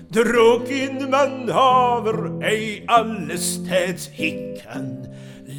Drucken 0.10 1.10
man 1.10 1.50
haver 1.50 2.44
ej 2.44 2.86
allestädes 2.88 4.08
hickan 4.08 5.08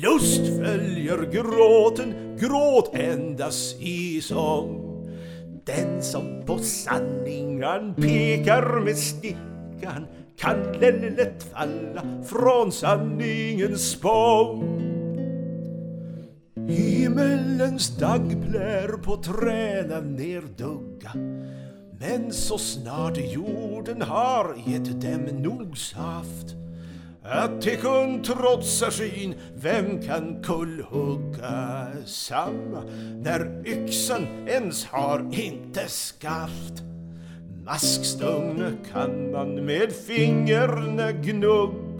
Lust 0.03 0.47
följer 0.47 1.33
gråten, 1.33 2.37
gråt 2.41 2.95
endast 2.95 3.81
i 3.81 4.21
sång. 4.21 4.79
Den 5.65 6.03
som 6.03 6.43
på 6.47 6.59
sanningen 6.59 7.95
pekar 7.95 8.81
med 8.81 8.97
stickan 8.99 10.07
kan 10.39 10.73
lätt 10.81 11.43
falla 11.53 12.03
från 12.25 12.73
sanningens 12.73 13.91
spång. 13.91 14.92
Himmelens 16.73 17.97
daggplär 17.99 18.97
på 19.02 19.17
träden 19.17 20.17
nerdugga 20.17 21.12
men 22.00 22.33
så 22.33 22.59
snart 22.59 23.17
jorden 23.17 24.02
har 24.02 24.55
gett 24.67 25.00
dem 25.00 25.43
nog 25.43 25.79
saft 25.79 26.57
att 27.23 27.62
de 27.62 27.76
kun 27.76 28.23
trotsa 28.23 28.91
skyn, 28.91 29.35
vem 29.55 30.02
kan 30.02 30.43
kullhugga 30.43 31.88
samma 32.05 32.83
när 33.25 33.62
yxan 33.67 34.26
ens 34.49 34.85
har 34.85 35.26
inte 35.33 35.88
skaft? 35.88 36.83
Maskstångne 37.64 38.73
kan 38.93 39.33
man 39.33 39.64
med 39.64 39.93
fingrarna 39.93 41.12
gnugga 41.12 41.92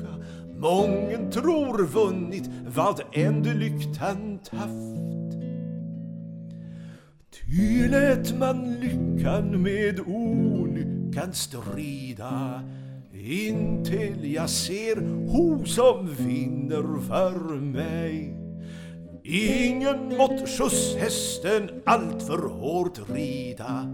Mången 0.63 1.31
tror 1.31 1.87
vunnit 1.87 2.51
vad 2.67 3.01
än 3.13 3.43
lyktan 3.43 4.39
taft 4.51 5.39
Ty 7.31 7.89
lät 7.89 8.39
man 8.39 8.75
lyckan 8.75 9.63
med 9.63 10.01
olyckan 10.01 11.33
strida 11.33 12.63
intill 13.15 14.33
jag 14.35 14.51
ser 14.51 14.97
ho 15.29 15.65
som 15.65 16.07
vinner 16.15 17.01
för 17.01 17.61
mig. 17.61 18.37
Ingen 19.25 20.17
mått 20.17 20.49
skjutshästen 20.49 21.71
allt 21.87 22.23
för 22.23 22.49
hårt 22.49 23.01
rida. 23.11 23.87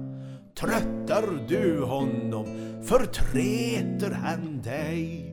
Tröttar 0.60 1.48
du 1.48 1.80
honom 1.80 2.46
förtreter 2.82 4.10
han 4.10 4.62
dig. 4.62 5.27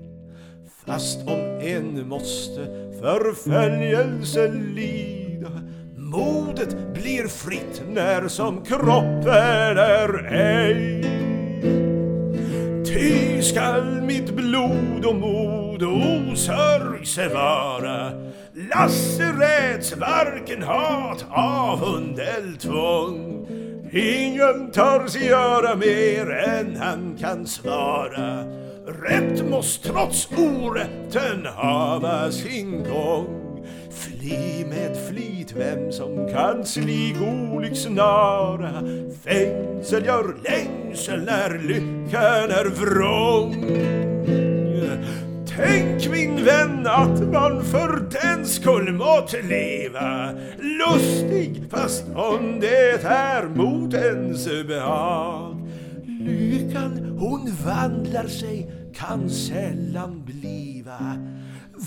Fast 0.87 1.27
om 1.27 1.39
en 1.61 2.07
måste 2.07 2.65
förföljelse 3.01 4.47
lida 4.47 5.51
Modet 5.97 6.93
blir 6.93 7.27
fritt 7.27 7.81
när 7.89 8.27
som 8.27 8.63
kroppen 8.63 9.77
är 9.77 10.33
ej. 10.33 11.01
Ty 12.85 13.41
skall 13.41 14.01
mitt 14.01 14.35
blod 14.35 15.05
och 15.05 15.15
mod 15.15 15.83
osörjse 15.83 17.29
vara 17.29 18.11
lasaretts 18.53 19.97
varken 19.97 20.63
hat, 20.63 21.25
avund 21.29 22.19
eller 22.19 22.57
tvång. 22.57 23.47
Ingen 23.97 24.71
tar 24.71 25.07
sig 25.07 25.25
göra 25.25 25.75
mer 25.75 26.31
än 26.31 26.75
han 26.75 27.17
kan 27.19 27.47
svara. 27.47 28.43
Rätt 28.87 29.49
måste 29.49 29.89
trots 29.89 30.29
orätten 30.37 31.45
hava 31.55 32.31
sin 32.31 32.83
gång. 32.83 33.65
Fly 33.91 34.65
med 34.65 34.97
flit 35.09 35.53
vem 35.55 35.91
som 35.91 36.27
kan 36.33 36.65
slig 36.65 37.15
olycksnara 37.21 38.71
Fängsel 39.23 40.05
gör 40.05 40.35
längsel 40.43 41.25
när 41.25 41.59
lyckan 41.59 42.51
är 42.51 42.65
vrång 42.65 44.04
Tänk 45.55 46.09
min 46.11 46.45
vän 46.45 46.87
att 46.87 47.19
man 47.19 47.63
för 47.63 48.09
den 48.21 48.45
skull 48.45 48.93
måtte 48.93 49.41
leva. 49.41 50.31
Lustig 50.59 51.63
fast 51.69 52.03
om 52.15 52.59
det 52.59 53.03
är 53.03 53.47
mot 53.47 53.93
ens 53.93 54.45
behag. 54.67 55.67
Lyckan 56.19 57.17
hon 57.19 57.51
vandlar 57.65 58.27
sig 58.27 58.71
kan 58.95 59.29
sällan 59.29 60.23
bliva. 60.25 60.99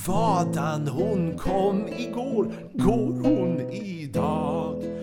Vadan 0.06 0.88
hon 0.88 1.38
kom 1.38 1.88
igår 1.98 2.52
går 2.72 3.28
hon 3.28 3.72
idag. 3.72 4.97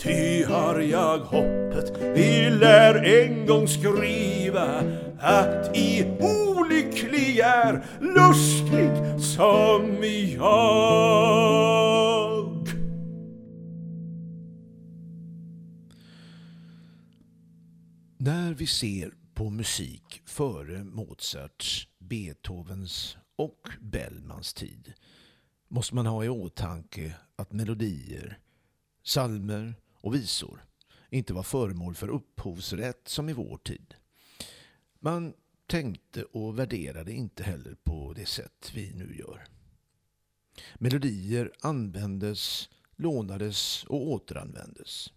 Ty 0.00 0.44
har 0.44 0.80
jag 0.80 1.18
hoppet, 1.18 1.92
vi 2.14 2.50
lär 2.50 2.94
en 3.04 3.46
gång 3.46 3.68
skriva 3.68 4.82
att 5.20 5.76
i 5.76 6.04
olycklig 6.20 7.38
är 7.38 7.84
lustig 8.00 9.20
som 9.22 10.04
jag. 10.36 11.18
När 18.18 18.54
vi 18.54 18.66
ser 18.66 19.12
på 19.34 19.50
musik 19.50 20.22
före 20.24 20.84
Mozarts, 20.84 21.88
Beethovens 21.98 23.16
och 23.36 23.68
Bellmans 23.80 24.54
tid 24.54 24.92
måste 25.68 25.94
man 25.94 26.06
ha 26.06 26.24
i 26.24 26.28
åtanke 26.28 27.14
att 27.36 27.52
melodier, 27.52 28.38
salmer 29.02 29.74
och 30.00 30.14
visor 30.14 30.64
inte 31.10 31.32
var 31.32 31.42
föremål 31.42 31.94
för 31.94 32.08
upphovsrätt 32.08 33.08
som 33.08 33.28
i 33.28 33.32
vår 33.32 33.58
tid. 33.58 33.94
Man 34.98 35.34
tänkte 35.66 36.22
och 36.22 36.58
värderade 36.58 37.12
inte 37.12 37.42
heller 37.42 37.76
på 37.84 38.12
det 38.16 38.26
sätt 38.26 38.70
vi 38.74 38.92
nu 38.94 39.16
gör. 39.18 39.46
Melodier 40.74 41.52
användes, 41.60 42.68
lånades 42.96 43.84
och 43.84 44.08
återanvändes. 44.08 45.12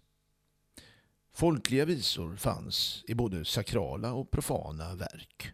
Folkliga 1.34 1.84
visor 1.84 2.36
fanns 2.36 3.04
i 3.08 3.14
både 3.14 3.44
sakrala 3.44 4.12
och 4.12 4.30
profana 4.30 4.94
verk. 4.94 5.52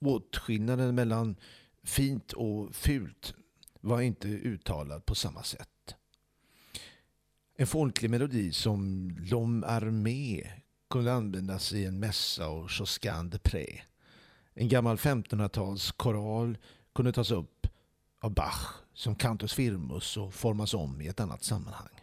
Åtskillnaden 0.00 0.94
mellan 0.94 1.36
fint 1.82 2.32
och 2.32 2.74
fult 2.74 3.34
var 3.80 4.00
inte 4.00 4.28
uttalad 4.28 5.06
på 5.06 5.14
samma 5.14 5.42
sätt. 5.42 5.73
En 7.56 7.66
folklig 7.66 8.10
melodi 8.10 8.52
som 8.52 9.10
L'Homme 9.10 9.66
Armé 9.66 10.50
kunde 10.90 11.12
användas 11.12 11.72
i 11.72 11.84
en 11.84 12.00
mässa 12.00 12.48
och 12.48 12.70
Josquin 12.78 13.30
de 13.30 13.38
Pré. 13.38 13.80
En 14.54 14.68
gammal 14.68 14.96
1500-tals 14.96 15.92
koral 15.92 16.58
kunde 16.94 17.12
tas 17.12 17.30
upp 17.30 17.66
av 18.20 18.34
Bach 18.34 18.74
som 18.94 19.14
Cantus 19.14 19.54
Firmus 19.54 20.16
och 20.16 20.34
formas 20.34 20.74
om 20.74 21.00
i 21.00 21.06
ett 21.06 21.20
annat 21.20 21.44
sammanhang. 21.44 22.00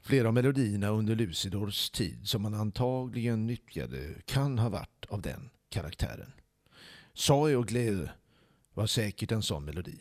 Flera 0.00 0.28
av 0.28 0.34
melodierna 0.34 0.88
under 0.88 1.16
Lucidors 1.16 1.90
tid 1.90 2.28
som 2.28 2.42
man 2.42 2.54
antagligen 2.54 3.46
nyttjade 3.46 4.14
kan 4.24 4.58
ha 4.58 4.68
varit 4.68 5.06
av 5.08 5.22
den 5.22 5.50
karaktären. 5.68 6.32
Soy 7.14 7.56
och 7.56 7.68
Gleu 7.68 8.08
var 8.74 8.86
säkert 8.86 9.32
en 9.32 9.42
sån 9.42 9.64
melodi. 9.64 9.98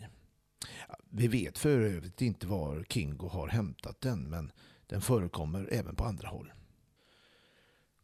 Vi 1.09 1.27
vet 1.27 1.57
för 1.57 1.79
övrigt 1.79 2.21
inte 2.21 2.47
var 2.47 2.85
Kingo 2.89 3.27
har 3.27 3.47
hämtat 3.47 4.01
den 4.01 4.29
men 4.29 4.51
den 4.87 5.01
förekommer 5.01 5.69
även 5.71 5.95
på 5.95 6.03
andra 6.03 6.27
håll. 6.27 6.51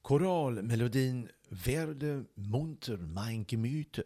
Koralmelodin 0.01 1.29
Werde 1.49 2.23
munter 2.33 2.97
mein 2.97 3.45
Gemüte 3.45 4.03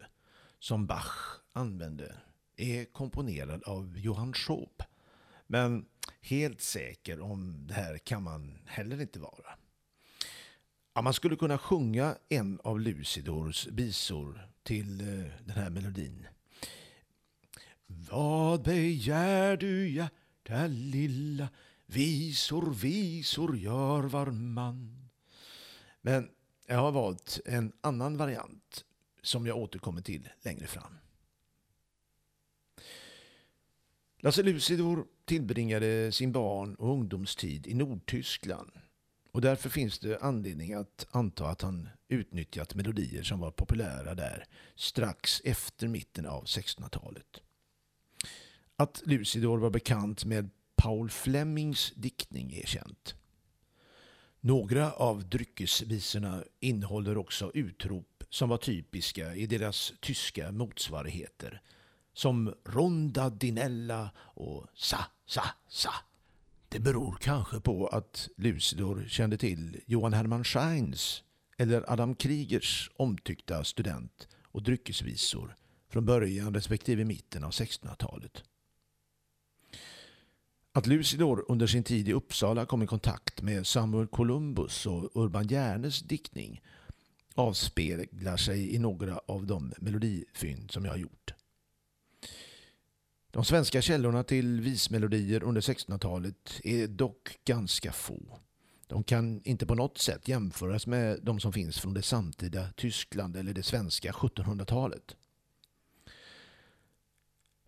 som 0.58 0.86
Bach 0.86 1.40
använde 1.52 2.16
är 2.56 2.84
komponerad 2.84 3.64
av 3.64 3.98
Johann 3.98 4.32
Schob 4.32 4.82
Men 5.46 5.84
helt 6.20 6.60
säker 6.60 7.20
om 7.20 7.66
det 7.66 7.74
här 7.74 7.98
kan 7.98 8.22
man 8.22 8.58
heller 8.66 9.00
inte 9.00 9.20
vara. 9.20 9.54
Ja, 10.94 11.02
man 11.02 11.14
skulle 11.14 11.36
kunna 11.36 11.58
sjunga 11.58 12.16
en 12.28 12.60
av 12.64 12.80
Lucidors 12.80 13.66
visor 13.66 14.48
till 14.62 15.00
eh, 15.00 15.30
den 15.44 15.56
här 15.56 15.70
melodin. 15.70 16.26
Vad 18.10 18.62
begär 18.62 19.56
du 19.56 19.88
hjärta 19.88 20.66
lilla 20.66 21.48
Visor, 21.86 22.74
visor 22.74 23.56
gör 23.56 24.02
var 24.02 24.26
man 24.26 25.08
Men 26.00 26.30
jag 26.66 26.78
har 26.78 26.92
valt 26.92 27.40
en 27.44 27.72
annan 27.80 28.16
variant 28.16 28.84
som 29.22 29.46
jag 29.46 29.56
återkommer 29.56 30.02
till 30.02 30.28
längre 30.42 30.66
fram. 30.66 30.98
Lasse 34.18 34.42
Lucidor 34.42 35.06
tillbringade 35.24 36.12
sin 36.12 36.32
barn 36.32 36.74
och 36.74 36.90
ungdomstid 36.90 37.66
i 37.66 37.74
Nordtyskland 37.74 38.70
Och 39.32 39.40
därför 39.40 39.68
finns 39.68 39.98
det 39.98 40.18
anledning 40.18 40.74
att 40.74 41.06
anta 41.10 41.48
att 41.48 41.62
han 41.62 41.88
utnyttjat 42.08 42.74
melodier 42.74 43.22
som 43.22 43.40
var 43.40 43.50
populära 43.50 44.14
där 44.14 44.44
strax 44.74 45.42
efter 45.44 45.88
mitten 45.88 46.26
av 46.26 46.44
1600-talet. 46.44 47.40
Att 48.80 49.02
Lucidor 49.04 49.58
var 49.58 49.70
bekant 49.70 50.24
med 50.24 50.50
Paul 50.76 51.10
Flemings 51.10 51.92
diktning 51.96 52.52
är 52.52 52.66
känt. 52.66 53.14
Några 54.40 54.92
av 54.92 55.28
dryckesvisorna 55.28 56.44
innehåller 56.60 57.18
också 57.18 57.50
utrop 57.54 58.24
som 58.30 58.48
var 58.48 58.56
typiska 58.56 59.34
i 59.34 59.46
deras 59.46 59.92
tyska 60.00 60.52
motsvarigheter. 60.52 61.62
Som 62.12 62.54
Ronda 62.64 63.30
Dinella 63.30 64.10
och 64.18 64.66
Sa, 64.74 64.98
Sa, 65.26 65.42
Sa. 65.68 65.92
Det 66.68 66.80
beror 66.80 67.16
kanske 67.20 67.60
på 67.60 67.86
att 67.86 68.28
Lucidor 68.36 69.04
kände 69.08 69.36
till 69.36 69.80
Johan 69.86 70.12
Hermann 70.12 70.44
Scheins 70.44 71.22
eller 71.56 71.92
Adam 71.92 72.14
Kriegers 72.14 72.90
omtyckta 72.96 73.64
student 73.64 74.28
och 74.42 74.62
dryckesvisor 74.62 75.56
från 75.88 76.04
början 76.04 76.54
respektive 76.54 77.04
mitten 77.04 77.44
av 77.44 77.50
1600-talet. 77.50 78.44
Att 80.72 80.86
Lucidor 80.86 81.44
under 81.48 81.66
sin 81.66 81.82
tid 81.82 82.08
i 82.08 82.12
Uppsala 82.12 82.66
kom 82.66 82.82
i 82.82 82.86
kontakt 82.86 83.42
med 83.42 83.66
Samuel 83.66 84.06
Columbus 84.06 84.86
och 84.86 85.10
Urban 85.14 85.46
Järnes 85.46 86.02
diktning 86.02 86.62
avspeglar 87.34 88.36
sig 88.36 88.74
i 88.74 88.78
några 88.78 89.18
av 89.18 89.46
de 89.46 89.72
melodifynd 89.78 90.70
som 90.70 90.84
jag 90.84 90.92
har 90.92 90.98
gjort. 90.98 91.34
De 93.30 93.44
svenska 93.44 93.82
källorna 93.82 94.22
till 94.22 94.60
vismelodier 94.60 95.42
under 95.42 95.60
1600-talet 95.60 96.60
är 96.64 96.86
dock 96.86 97.38
ganska 97.44 97.92
få. 97.92 98.38
De 98.86 99.04
kan 99.04 99.42
inte 99.44 99.66
på 99.66 99.74
något 99.74 99.98
sätt 99.98 100.28
jämföras 100.28 100.86
med 100.86 101.20
de 101.22 101.40
som 101.40 101.52
finns 101.52 101.80
från 101.80 101.94
det 101.94 102.02
samtida 102.02 102.72
Tyskland 102.76 103.36
eller 103.36 103.52
det 103.52 103.62
svenska 103.62 104.12
1700-talet. 104.12 105.16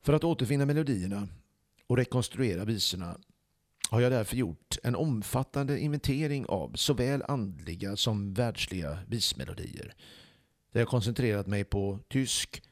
För 0.01 0.12
att 0.12 0.25
återfinna 0.25 0.67
melodierna 0.67 1.29
och 1.93 1.99
rekonstruera 1.99 2.65
visorna 2.65 3.19
har 3.91 4.01
jag 4.01 4.13
därför 4.13 4.37
gjort 4.37 4.79
en 4.83 4.97
omfattande 4.97 5.81
inventering 5.81 6.47
av 6.47 6.73
såväl 6.75 7.23
andliga 7.29 7.97
som 7.97 8.35
världsliga 8.35 8.99
vismelodier. 9.09 9.95
Där 10.73 10.81
jag 10.81 10.89
koncentrerat 10.89 11.47
mig 11.47 11.65
på 11.65 11.99
tysk, 12.09 12.63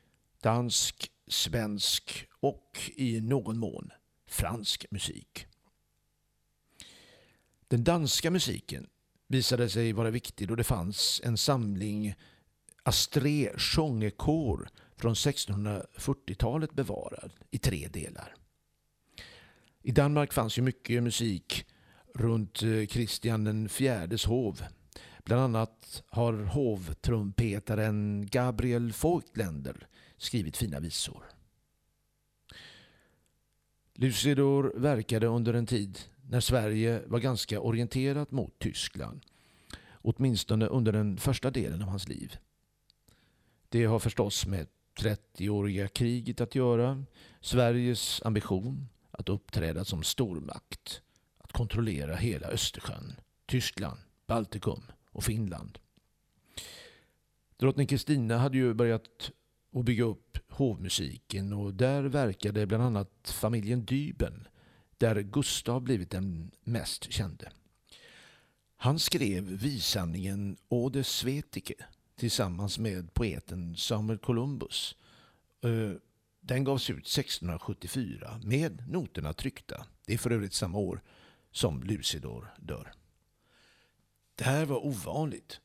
dansk, 0.42 1.10
svensk 1.26 2.26
och 2.40 2.90
i 2.96 3.20
någon 3.20 3.58
mån 3.58 3.90
fransk 4.26 4.86
musik. 4.90 5.46
Den 7.68 7.84
danska 7.84 8.30
musiken 8.30 8.88
visade 9.28 9.68
sig 9.68 9.92
vara 9.92 10.10
viktig 10.10 10.48
då 10.48 10.54
det 10.54 10.64
fanns 10.64 11.20
en 11.24 11.36
samling 11.36 12.14
Astré 12.82 13.50
sångekor 13.58 14.68
från 14.96 15.14
1640-talet 15.14 16.72
bevarad 16.72 17.32
i 17.50 17.58
tre 17.58 17.88
delar. 17.88 18.39
I 19.82 19.90
Danmark 19.90 20.32
fanns 20.32 20.58
ju 20.58 20.62
mycket 20.62 21.02
musik 21.02 21.66
runt 22.14 22.62
eh, 22.62 22.86
Kristian 22.86 23.44
den 23.44 23.68
fjärdes 23.68 24.24
hov. 24.24 24.62
Bland 25.24 25.42
annat 25.42 26.02
har 26.06 26.32
hovtrumpetaren 26.32 28.26
Gabriel 28.26 28.92
Voigtländer 29.02 29.86
skrivit 30.16 30.56
fina 30.56 30.80
visor. 30.80 31.24
Lucidor 33.94 34.72
verkade 34.76 35.26
under 35.26 35.54
en 35.54 35.66
tid 35.66 35.98
när 36.28 36.40
Sverige 36.40 37.02
var 37.06 37.18
ganska 37.18 37.60
orienterat 37.60 38.30
mot 38.30 38.58
Tyskland. 38.58 39.20
Åtminstone 39.92 40.66
under 40.66 40.92
den 40.92 41.16
första 41.16 41.50
delen 41.50 41.82
av 41.82 41.88
hans 41.88 42.08
liv. 42.08 42.36
Det 43.68 43.84
har 43.84 43.98
förstås 43.98 44.46
med 44.46 44.66
30-åriga 45.00 45.88
kriget 45.88 46.40
att 46.40 46.54
göra. 46.54 47.04
Sveriges 47.40 48.22
ambition 48.24 48.88
att 49.20 49.28
uppträda 49.28 49.84
som 49.84 50.02
stormakt. 50.02 51.02
Att 51.38 51.52
kontrollera 51.52 52.16
hela 52.16 52.46
Östersjön, 52.48 53.20
Tyskland, 53.46 53.98
Baltikum 54.26 54.82
och 55.04 55.24
Finland. 55.24 55.78
Drottning 57.56 57.86
Kristina 57.86 58.38
hade 58.38 58.56
ju 58.56 58.74
börjat 58.74 59.30
att 59.74 59.84
bygga 59.84 60.04
upp 60.04 60.38
hovmusiken 60.48 61.52
och 61.52 61.74
där 61.74 62.02
verkade 62.02 62.66
bland 62.66 62.82
annat 62.82 63.34
familjen 63.40 63.84
Dyben 63.84 64.48
där 64.98 65.20
Gustav 65.20 65.82
blivit 65.82 66.10
den 66.10 66.50
mest 66.64 67.12
kände. 67.12 67.52
Han 68.76 68.98
skrev 68.98 69.44
vissamlingen 69.44 70.56
Ode 70.68 71.04
Svetike 71.04 71.74
tillsammans 72.16 72.78
med 72.78 73.14
poeten 73.14 73.76
Samuel 73.76 74.18
Columbus. 74.18 74.96
Eh, 75.62 75.92
den 76.50 76.64
gavs 76.64 76.90
ut 76.90 77.06
1674 77.06 78.40
med 78.42 78.88
noterna 78.88 79.32
tryckta. 79.32 79.86
Det 80.06 80.14
är 80.14 80.18
för 80.18 80.30
övrigt 80.30 80.54
samma 80.54 80.78
år 80.78 81.02
som 81.50 81.82
Lucidor 81.82 82.54
dör. 82.58 82.92
Det 84.34 84.44
här 84.44 84.64
var 84.64 84.86
ovanligt. 84.86 85.60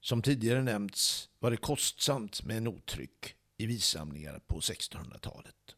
Som 0.00 0.22
tidigare 0.22 0.62
nämnts 0.62 1.28
var 1.38 1.50
det 1.50 1.56
kostsamt 1.56 2.42
med 2.42 2.62
nottryck 2.62 3.34
i 3.56 3.66
vissamlingar 3.66 4.38
på 4.46 4.60
1600-talet. 4.60 5.76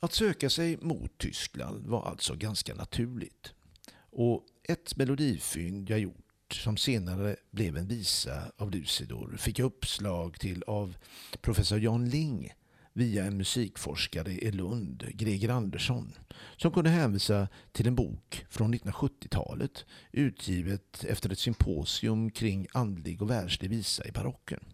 Att 0.00 0.12
söka 0.12 0.50
sig 0.50 0.76
mot 0.76 1.18
Tyskland 1.18 1.86
var 1.86 2.02
alltså 2.02 2.34
ganska 2.34 2.74
naturligt. 2.74 3.54
Och 3.96 4.46
ett 4.62 4.96
melodifynd 4.96 5.90
jag 5.90 5.98
gjort 5.98 6.27
som 6.54 6.76
senare 6.76 7.36
blev 7.50 7.76
en 7.76 7.88
visa 7.88 8.52
av 8.56 8.70
Lucidor 8.70 9.36
fick 9.38 9.58
uppslag 9.58 10.40
till 10.40 10.62
av 10.66 10.96
professor 11.40 11.78
Jan 11.78 12.08
Ling 12.08 12.52
via 12.92 13.24
en 13.24 13.36
musikforskare 13.36 14.32
i 14.32 14.50
Lund, 14.50 15.04
Greger 15.14 15.48
Andersson, 15.48 16.12
som 16.56 16.72
kunde 16.72 16.90
hänvisa 16.90 17.48
till 17.72 17.86
en 17.86 17.94
bok 17.94 18.46
från 18.50 18.74
1970-talet 18.74 19.84
utgivet 20.12 21.04
efter 21.04 21.32
ett 21.32 21.38
symposium 21.38 22.30
kring 22.30 22.66
andlig 22.72 23.22
och 23.22 23.30
världslig 23.30 23.70
visa 23.70 24.04
i 24.08 24.12
barocken. 24.12 24.64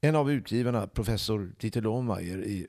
En 0.00 0.16
av 0.16 0.30
utgivarna, 0.30 0.86
professor 0.86 1.54
Dieter 1.58 1.82
Lohmeyer 1.82 2.44
i 2.44 2.66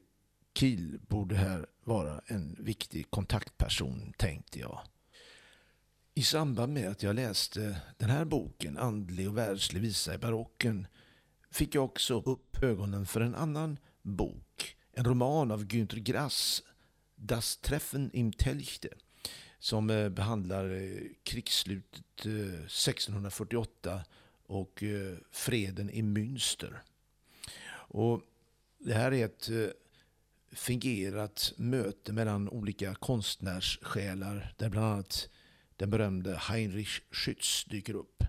Kiel, 0.54 1.00
borde 1.08 1.36
här 1.36 1.66
vara 1.84 2.22
en 2.28 2.58
viktig 2.60 3.12
kontaktperson, 3.12 4.14
tänkte 4.18 4.60
jag. 4.60 4.80
I 6.20 6.24
samband 6.24 6.74
med 6.74 6.90
att 6.90 7.04
jag 7.04 7.16
läste 7.16 7.82
den 7.98 8.10
här 8.10 8.26
boken, 8.26 8.78
Andlig 8.78 9.30
och 9.30 9.38
världslig 9.38 9.82
visa 9.82 10.14
i 10.14 10.18
barocken, 10.18 10.88
fick 11.52 11.76
jag 11.76 11.86
också 11.86 12.22
upp 12.22 12.64
ögonen 12.64 13.06
för 13.06 13.22
en 13.22 13.36
annan 13.36 13.78
bok. 14.02 14.76
En 14.92 15.06
roman 15.06 15.52
av 15.52 15.66
Günter 15.66 15.98
Grass, 15.98 16.64
Das 17.16 17.58
Treffen 17.58 18.12
im 18.14 18.34
Telchte, 18.34 18.90
som 19.60 19.90
eh, 19.90 20.10
behandlar 20.10 20.70
eh, 20.70 21.02
krigsslutet 21.24 22.26
eh, 22.26 22.32
1648 22.32 24.04
och 24.46 24.84
freden 25.32 25.90
i 25.90 26.02
Münster. 26.02 26.74
Och 27.72 28.22
det 28.78 28.94
här 28.94 29.14
är 29.14 29.26
ett 29.26 29.50
fingerat 30.52 31.54
möte 31.58 32.14
mellan 32.14 32.50
olika 32.50 32.96
konstnärssjälar 32.96 34.54
där 34.58 34.70
bland 34.70 34.94
annat 34.94 35.30
den 35.80 35.90
berömde 35.90 36.38
Heinrich 36.38 37.02
Schütz 37.12 37.70
dyker 37.70 37.94
upp. 37.94 38.24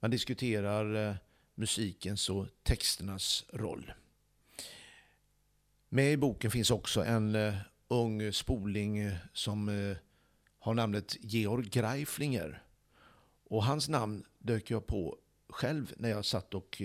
Man 0.00 0.10
diskuterar 0.10 1.08
eh, 1.08 1.16
musikens 1.54 2.30
och 2.30 2.46
texternas 2.62 3.44
roll. 3.52 3.92
Med 5.88 6.12
i 6.12 6.16
boken 6.16 6.50
finns 6.50 6.70
också 6.70 7.04
en 7.04 7.34
eh, 7.34 7.54
ung 7.88 8.32
spoling 8.32 8.98
eh, 8.98 9.14
som 9.32 9.94
har 10.58 10.74
namnet 10.74 11.16
Georg 11.20 11.68
Greiflinger. 11.68 12.62
Och 13.44 13.64
hans 13.64 13.88
namn 13.88 14.24
dök 14.38 14.70
jag 14.70 14.86
på 14.86 15.18
själv 15.48 15.94
när 15.96 16.08
jag 16.08 16.24
satt 16.24 16.54
och 16.54 16.82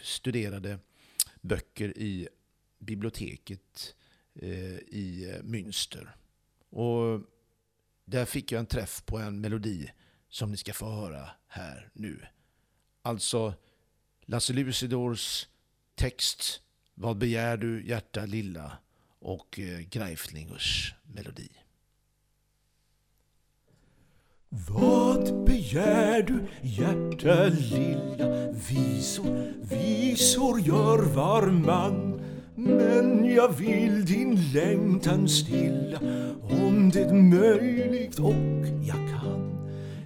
studerade 0.00 0.78
böcker 1.40 1.98
i 1.98 2.28
biblioteket 2.78 3.94
i 4.88 5.32
Münster. 5.42 6.08
Och 6.70 7.20
där 8.10 8.24
fick 8.24 8.52
jag 8.52 8.58
en 8.58 8.66
träff 8.66 9.02
på 9.06 9.18
en 9.18 9.40
melodi 9.40 9.90
som 10.28 10.50
ni 10.50 10.56
ska 10.56 10.72
få 10.72 10.90
höra 10.90 11.30
här 11.48 11.90
nu. 11.92 12.26
Alltså 13.02 13.54
Lasse 14.20 14.52
Lucidors 14.52 15.48
text 15.94 16.60
Vad 16.94 17.18
begär 17.18 17.56
du 17.56 17.86
hjärta 17.86 18.26
lilla 18.26 18.78
och 19.18 19.58
eh, 19.58 19.80
Greiflingers 19.80 20.94
melodi. 21.02 21.48
Vad 24.48 25.44
begär 25.44 26.22
du 26.22 26.46
hjärta 26.62 27.44
lilla 27.44 28.52
Visor, 28.52 29.52
visor 29.62 30.60
gör 30.60 31.02
var 31.14 31.46
man 31.46 32.20
men 32.62 33.34
jag 33.34 33.48
vill 33.48 34.04
din 34.04 34.38
längtan 34.54 35.28
stilla 35.28 35.98
om 36.50 36.90
det 36.92 37.00
är 37.00 37.12
möjligt 37.12 38.18
och 38.18 38.66
jag 38.82 38.96
kan. 38.96 39.50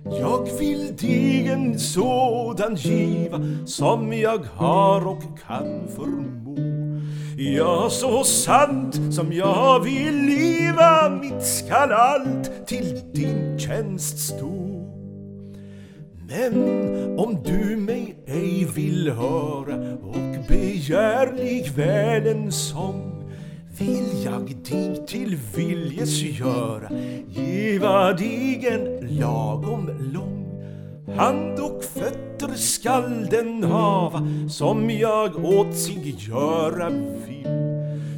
Jag 0.04 0.58
vill 0.58 0.96
dig 0.96 1.48
en 1.48 1.78
sådan 1.78 2.74
giva 2.74 3.40
som 3.66 4.12
jag 4.12 4.38
har 4.38 5.06
och 5.06 5.22
kan 5.46 5.88
förmå. 5.96 6.56
Ja, 7.38 7.88
så 7.90 8.24
sant 8.24 9.14
som 9.14 9.32
jag 9.32 9.80
vill 9.80 10.16
leva, 10.16 11.08
mitt 11.08 11.42
skall 11.42 11.92
allt 11.92 12.66
till 12.66 13.00
din 13.12 13.58
tjänst 13.58 14.18
stå. 14.18 14.73
Men 16.28 16.54
om 17.18 17.42
du 17.44 17.76
mig 17.76 18.16
ej 18.26 18.64
vill 18.74 19.10
höra 19.10 19.96
och 20.02 20.46
begär 20.48 21.32
likväl 21.32 22.26
en 22.26 22.52
sång 22.52 23.32
vill 23.78 24.24
jag 24.24 24.56
dig 24.70 25.06
till 25.06 25.38
viljes 25.56 26.22
göra 26.22 26.88
giva 27.28 28.12
dig 28.12 28.66
en 28.66 29.18
lagom 29.18 29.90
lång. 30.14 30.44
Hand 31.16 31.58
och 31.60 31.84
fötter 31.84 32.54
skall 32.54 33.26
den 33.30 33.64
hava 33.64 34.26
som 34.50 34.90
jag 34.90 35.44
åt 35.44 35.76
sig 35.76 36.14
göra 36.18 36.90
vill. 37.26 37.44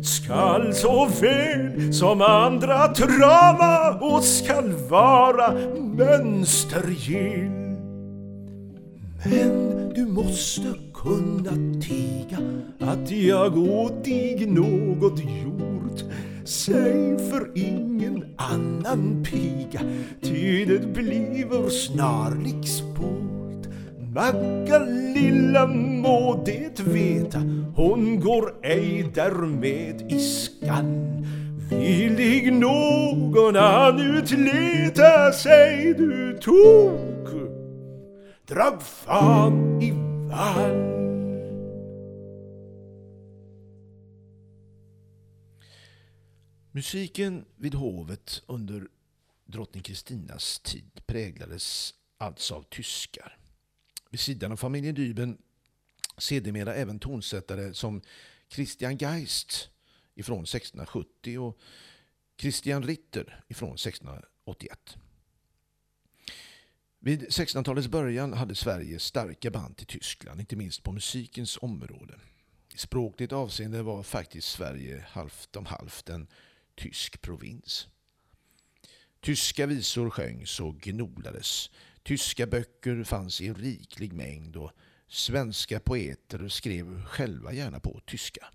Skall 0.04 0.74
så 0.74 1.08
väl 1.20 1.94
som 1.94 2.22
andra 2.22 2.88
trava 2.88 3.98
och 4.00 4.24
skall 4.24 4.72
vara 4.88 5.52
mönstergill 5.96 7.65
men 9.30 9.92
du 9.94 10.06
måste 10.06 10.74
kunna 10.94 11.80
tiga 11.80 12.38
att 12.80 13.10
jag 13.10 13.58
åt 13.58 14.04
dig 14.04 14.46
något 14.46 15.20
gjort. 15.20 16.04
Säg 16.44 17.18
för 17.30 17.50
ingen 17.54 18.24
annan 18.36 19.24
piga, 19.24 19.80
ty 20.22 20.64
det 20.64 20.86
bliver 20.94 21.68
snarlik 21.68 22.68
sport. 22.68 23.66
Magga 24.14 24.78
lilla 25.14 25.66
må 25.66 26.42
det 26.46 26.80
veta, 26.80 27.38
hon 27.74 28.20
går 28.20 28.54
ej 28.62 29.10
därmed 29.14 30.12
i 30.12 30.18
skall. 30.18 31.22
Vill 31.70 32.16
dig 32.16 32.50
någon 32.50 33.56
annan 33.56 34.16
utleta, 34.16 35.32
säg 35.32 35.94
du 35.94 36.38
tog 36.40 37.15
drag 38.46 38.82
fan 38.82 39.82
i 39.82 39.90
vall. 40.30 40.96
Musiken 46.70 47.44
vid 47.56 47.74
hovet 47.74 48.42
under 48.46 48.88
drottning 49.44 49.82
Kristinas 49.82 50.60
tid 50.60 51.00
präglades 51.06 51.94
alltså 52.18 52.54
av 52.54 52.62
tyskar. 52.62 53.38
Vid 54.10 54.20
sidan 54.20 54.52
av 54.52 54.56
familjen 54.56 54.94
Dyben 54.94 55.38
sedermera 56.18 56.74
även 56.74 56.98
tonsättare 56.98 57.74
som 57.74 58.00
Christian 58.48 58.96
Geist 58.96 59.70
ifrån 60.14 60.42
1670 60.42 61.38
och 61.38 61.58
Christian 62.40 62.82
Ritter 62.82 63.44
ifrån 63.48 63.74
1681. 63.74 64.96
Vid 67.06 67.28
1600-talets 67.28 67.88
början 67.88 68.32
hade 68.32 68.54
Sverige 68.54 68.98
starka 68.98 69.50
band 69.50 69.76
till 69.76 69.86
Tyskland, 69.86 70.40
inte 70.40 70.56
minst 70.56 70.82
på 70.82 70.92
musikens 70.92 71.58
område. 71.62 72.14
I 72.74 72.78
språkligt 72.78 73.32
avseende 73.32 73.82
var 73.82 74.02
faktiskt 74.02 74.48
Sverige 74.48 75.04
halvt 75.08 75.56
om 75.56 75.66
halvt 75.66 76.08
en 76.08 76.26
tysk 76.74 77.22
provins. 77.22 77.88
Tyska 79.20 79.66
visor 79.66 80.10
sjöngs 80.10 80.60
och 80.60 80.80
gnolades. 80.80 81.70
Tyska 82.02 82.46
böcker 82.46 83.04
fanns 83.04 83.40
i 83.40 83.52
riklig 83.52 84.12
mängd 84.12 84.56
och 84.56 84.72
svenska 85.08 85.80
poeter 85.80 86.48
skrev 86.48 87.04
själva 87.04 87.52
gärna 87.52 87.80
på 87.80 88.00
tyska. 88.06 88.46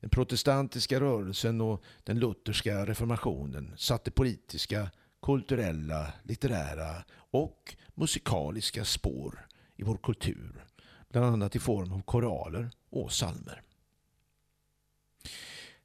Den 0.00 0.10
protestantiska 0.10 1.00
rörelsen 1.00 1.60
och 1.60 1.82
den 2.04 2.18
lutherska 2.18 2.86
reformationen 2.86 3.74
satte 3.76 4.10
politiska 4.10 4.90
kulturella, 5.22 6.12
litterära 6.22 7.04
och 7.30 7.76
musikaliska 7.94 8.84
spår 8.84 9.46
i 9.76 9.82
vår 9.82 9.96
kultur. 9.96 10.64
Bland 11.08 11.26
annat 11.26 11.56
i 11.56 11.58
form 11.58 11.92
av 11.92 12.02
koraler 12.02 12.70
och 12.90 13.12
salmer. 13.12 13.62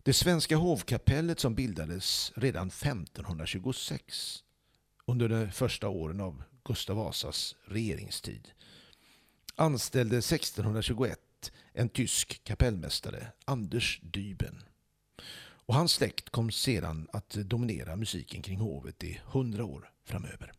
Det 0.04 0.14
svenska 0.14 0.56
hovkapellet 0.56 1.40
som 1.40 1.56
bildades 1.56 2.32
redan 2.36 2.68
1526 2.68 4.44
under 5.06 5.30
de 5.30 5.52
första 5.52 5.90
åren 5.90 6.22
av 6.22 6.44
Gustav 6.64 6.98
Vasas 6.98 7.56
regeringstid 7.66 8.52
anställde 9.56 10.18
1621 10.18 11.52
en 11.74 11.90
tysk 11.90 12.44
kapellmästare, 12.44 13.32
Anders 13.46 14.00
Dyben. 14.04 14.64
Och 15.72 15.78
hans 15.78 15.92
släkt 15.92 16.30
kom 16.30 16.52
sedan 16.52 17.08
att 17.14 17.30
dominera 17.30 17.96
musiken 17.96 18.42
kring 18.42 18.60
hovet 18.60 19.04
i 19.04 19.22
hundra 19.26 19.66
år 19.66 19.92
framöver. 20.04 20.52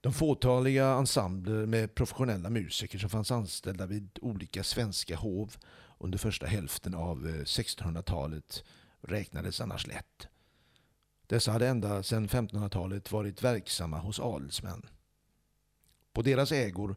De 0.00 0.12
fåtaliga 0.12 0.86
ensembler 0.86 1.66
med 1.66 1.94
professionella 1.94 2.50
musiker 2.50 2.98
som 2.98 3.10
fanns 3.10 3.30
anställda 3.30 3.86
vid 3.86 4.18
olika 4.22 4.64
svenska 4.64 5.16
hov 5.16 5.56
under 5.98 6.18
första 6.18 6.46
hälften 6.46 6.94
av 6.94 7.26
eh, 7.26 7.32
1600-talet 7.32 8.64
räknades 9.00 9.60
annars 9.60 9.86
lätt. 9.86 10.28
Dessa 11.26 11.52
hade 11.52 11.68
ända 11.68 12.02
sedan 12.02 12.28
1500-talet 12.28 13.12
varit 13.12 13.42
verksamma 13.44 13.98
hos 13.98 14.20
adelsmän. 14.20 14.86
På 16.12 16.22
deras 16.22 16.52
ägor 16.52 16.96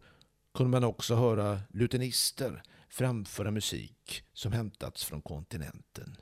kunde 0.53 0.71
man 0.71 0.83
också 0.83 1.15
höra 1.15 1.61
lutenister 1.69 2.63
framföra 2.93 3.51
musik 3.51 4.23
som 4.33 4.51
hämtats 4.51 5.03
från 5.03 5.21
kontinenten. 5.21 6.17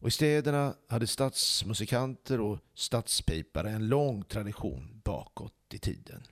Och 0.00 0.08
I 0.08 0.10
städerna 0.10 0.74
hade 0.88 1.06
stadsmusikanter 1.06 2.40
och 2.40 2.58
stadspipare 2.74 3.70
en 3.70 3.88
lång 3.88 4.24
tradition 4.24 5.00
bakåt 5.04 5.54
i 5.74 5.78
tiden. 5.78 6.22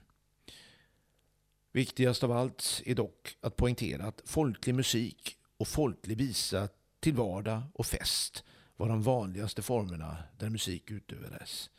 Viktigast 1.71 2.23
av 2.23 2.31
allt 2.31 2.81
är 2.85 2.95
dock 2.95 3.37
att 3.41 3.55
poängtera 3.55 4.05
att 4.05 4.21
folklig 4.25 4.75
musik 4.75 5.37
och 5.57 5.67
folklig 5.67 6.17
visa 6.17 6.69
till 6.99 7.13
vardag 7.13 7.61
och 7.73 7.85
fest 7.85 8.43
var 8.75 8.89
de 8.89 9.01
vanligaste 9.01 9.61
formerna 9.61 10.17
där 10.37 10.49
musik 10.49 10.91
utövades. 10.91 11.69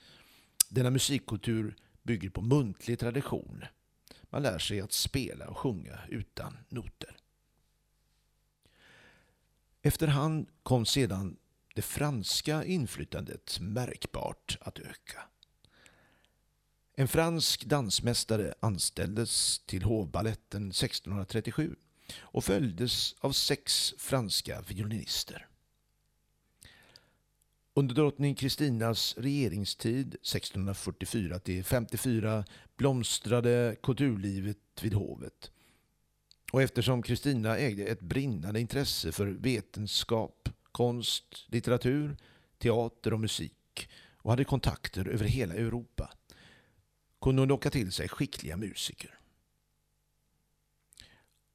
Denna 0.69 0.91
musikkultur 0.91 1.77
bygger 2.03 2.31
på 2.31 2.43
muntlig 2.43 2.99
tradition. 2.99 3.65
Man 4.23 4.43
lär 4.43 4.59
sig 4.59 4.81
att 4.81 4.93
spela 4.93 5.49
och 5.49 5.59
sjunga 5.59 5.99
utan 6.09 6.59
noter. 6.69 7.17
Efterhand 9.87 10.49
kom 10.63 10.87
sedan 10.87 11.37
det 11.75 11.83
franska 11.83 12.65
inflytandet 12.65 13.61
märkbart 13.61 14.59
att 14.61 14.79
öka. 14.79 15.23
En 16.95 17.09
fransk 17.09 17.65
dansmästare 17.65 18.55
anställdes 18.61 19.59
till 19.59 19.83
hovballetten 19.83 20.71
1637 20.71 21.77
och 22.21 22.45
följdes 22.45 23.15
av 23.21 23.33
sex 23.33 23.95
franska 23.99 24.61
violinister. 24.61 25.49
Under 27.75 27.95
drottning 27.95 28.35
Kristinas 28.35 29.15
regeringstid 29.19 30.15
1644 30.15 31.41
54 31.65 32.45
blomstrade 32.77 33.77
kulturlivet 33.83 34.59
vid 34.83 34.95
hovet. 34.95 35.51
Och 36.55 36.63
eftersom 36.63 37.03
Kristina 37.03 37.59
ägde 37.59 37.85
ett 37.85 38.01
brinnande 38.01 38.61
intresse 38.61 39.13
för 39.13 39.27
vetenskap, 39.27 40.49
konst, 40.73 41.47
litteratur, 41.49 42.17
teater 42.59 43.13
och 43.13 43.21
musik 43.21 43.89
och 44.17 44.31
hade 44.31 44.45
kontakter 44.45 45.09
över 45.09 45.25
hela 45.25 45.55
Europa 45.55 46.11
kunde 47.21 47.43
hon 47.43 47.49
locka 47.49 47.71
till 47.71 47.93
sig 47.93 48.09
skickliga 48.09 48.57
musiker. 48.57 49.19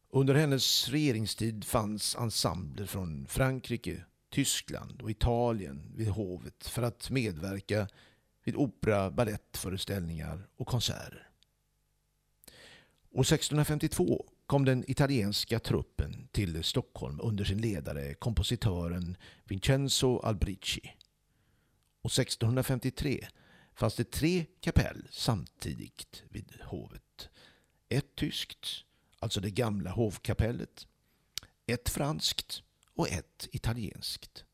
Under 0.10 0.36
hennes 0.36 0.90
regeringstid 0.90 1.66
fanns 1.66 2.16
ensembler 2.16 2.86
från 2.86 3.28
Frankrike, 3.28 4.04
Tyskland 4.30 5.02
och 5.02 5.12
Italien 5.12 5.94
vid 5.96 6.08
hovet 6.08 6.68
för 6.68 6.82
att 6.82 7.10
medverka 7.10 7.88
vid 8.44 8.56
opera, 8.56 9.12
balettföreställningar 9.12 10.48
och 10.58 10.68
konserter. 10.68 11.30
År 13.12 13.22
1652 13.22 14.26
kom 14.50 14.66
den 14.66 14.92
italienska 14.92 15.60
truppen 15.60 16.28
till 16.32 16.64
Stockholm 16.64 17.20
under 17.24 17.46
sin 17.46 17.62
ledare 17.62 18.14
kompositören 18.14 19.18
Vincenzo 19.44 20.20
Albrici. 20.20 20.96
Och 22.02 22.12
1653 22.12 23.28
fanns 23.74 23.96
det 23.96 24.12
tre 24.12 24.46
kapell 24.62 25.08
samtidigt 25.12 26.24
vid 26.30 26.62
hovet. 26.64 27.30
Ett 27.90 28.16
tyskt, 28.16 28.68
alltså 29.20 29.40
det 29.40 29.52
gamla 29.52 29.92
hovkapellet. 29.92 30.88
ett 31.66 31.90
franskt 31.90 32.64
och 32.96 33.10
ett 33.10 33.48
italienskt. 33.52 34.46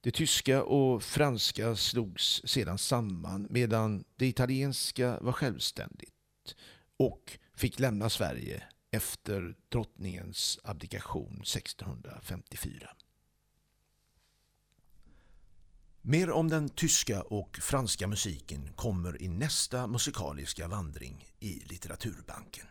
Det 0.00 0.10
tyska 0.10 0.62
och 0.62 1.02
franska 1.02 1.76
slogs 1.76 2.42
sedan 2.44 2.78
samman 2.78 3.46
medan 3.50 4.04
det 4.16 4.26
italienska 4.26 5.18
var 5.20 5.32
självständigt 5.32 6.56
och 6.96 7.38
fick 7.56 7.78
lämna 7.78 8.10
Sverige 8.10 8.62
efter 8.90 9.56
drottningens 9.68 10.58
abdikation 10.64 11.40
1654. 11.42 12.90
Mer 16.02 16.30
om 16.30 16.48
den 16.48 16.68
tyska 16.68 17.22
och 17.22 17.58
franska 17.62 18.06
musiken 18.06 18.72
kommer 18.72 19.22
i 19.22 19.28
nästa 19.28 19.86
musikaliska 19.86 20.68
vandring 20.68 21.32
i 21.38 21.62
Litteraturbanken. 21.64 22.66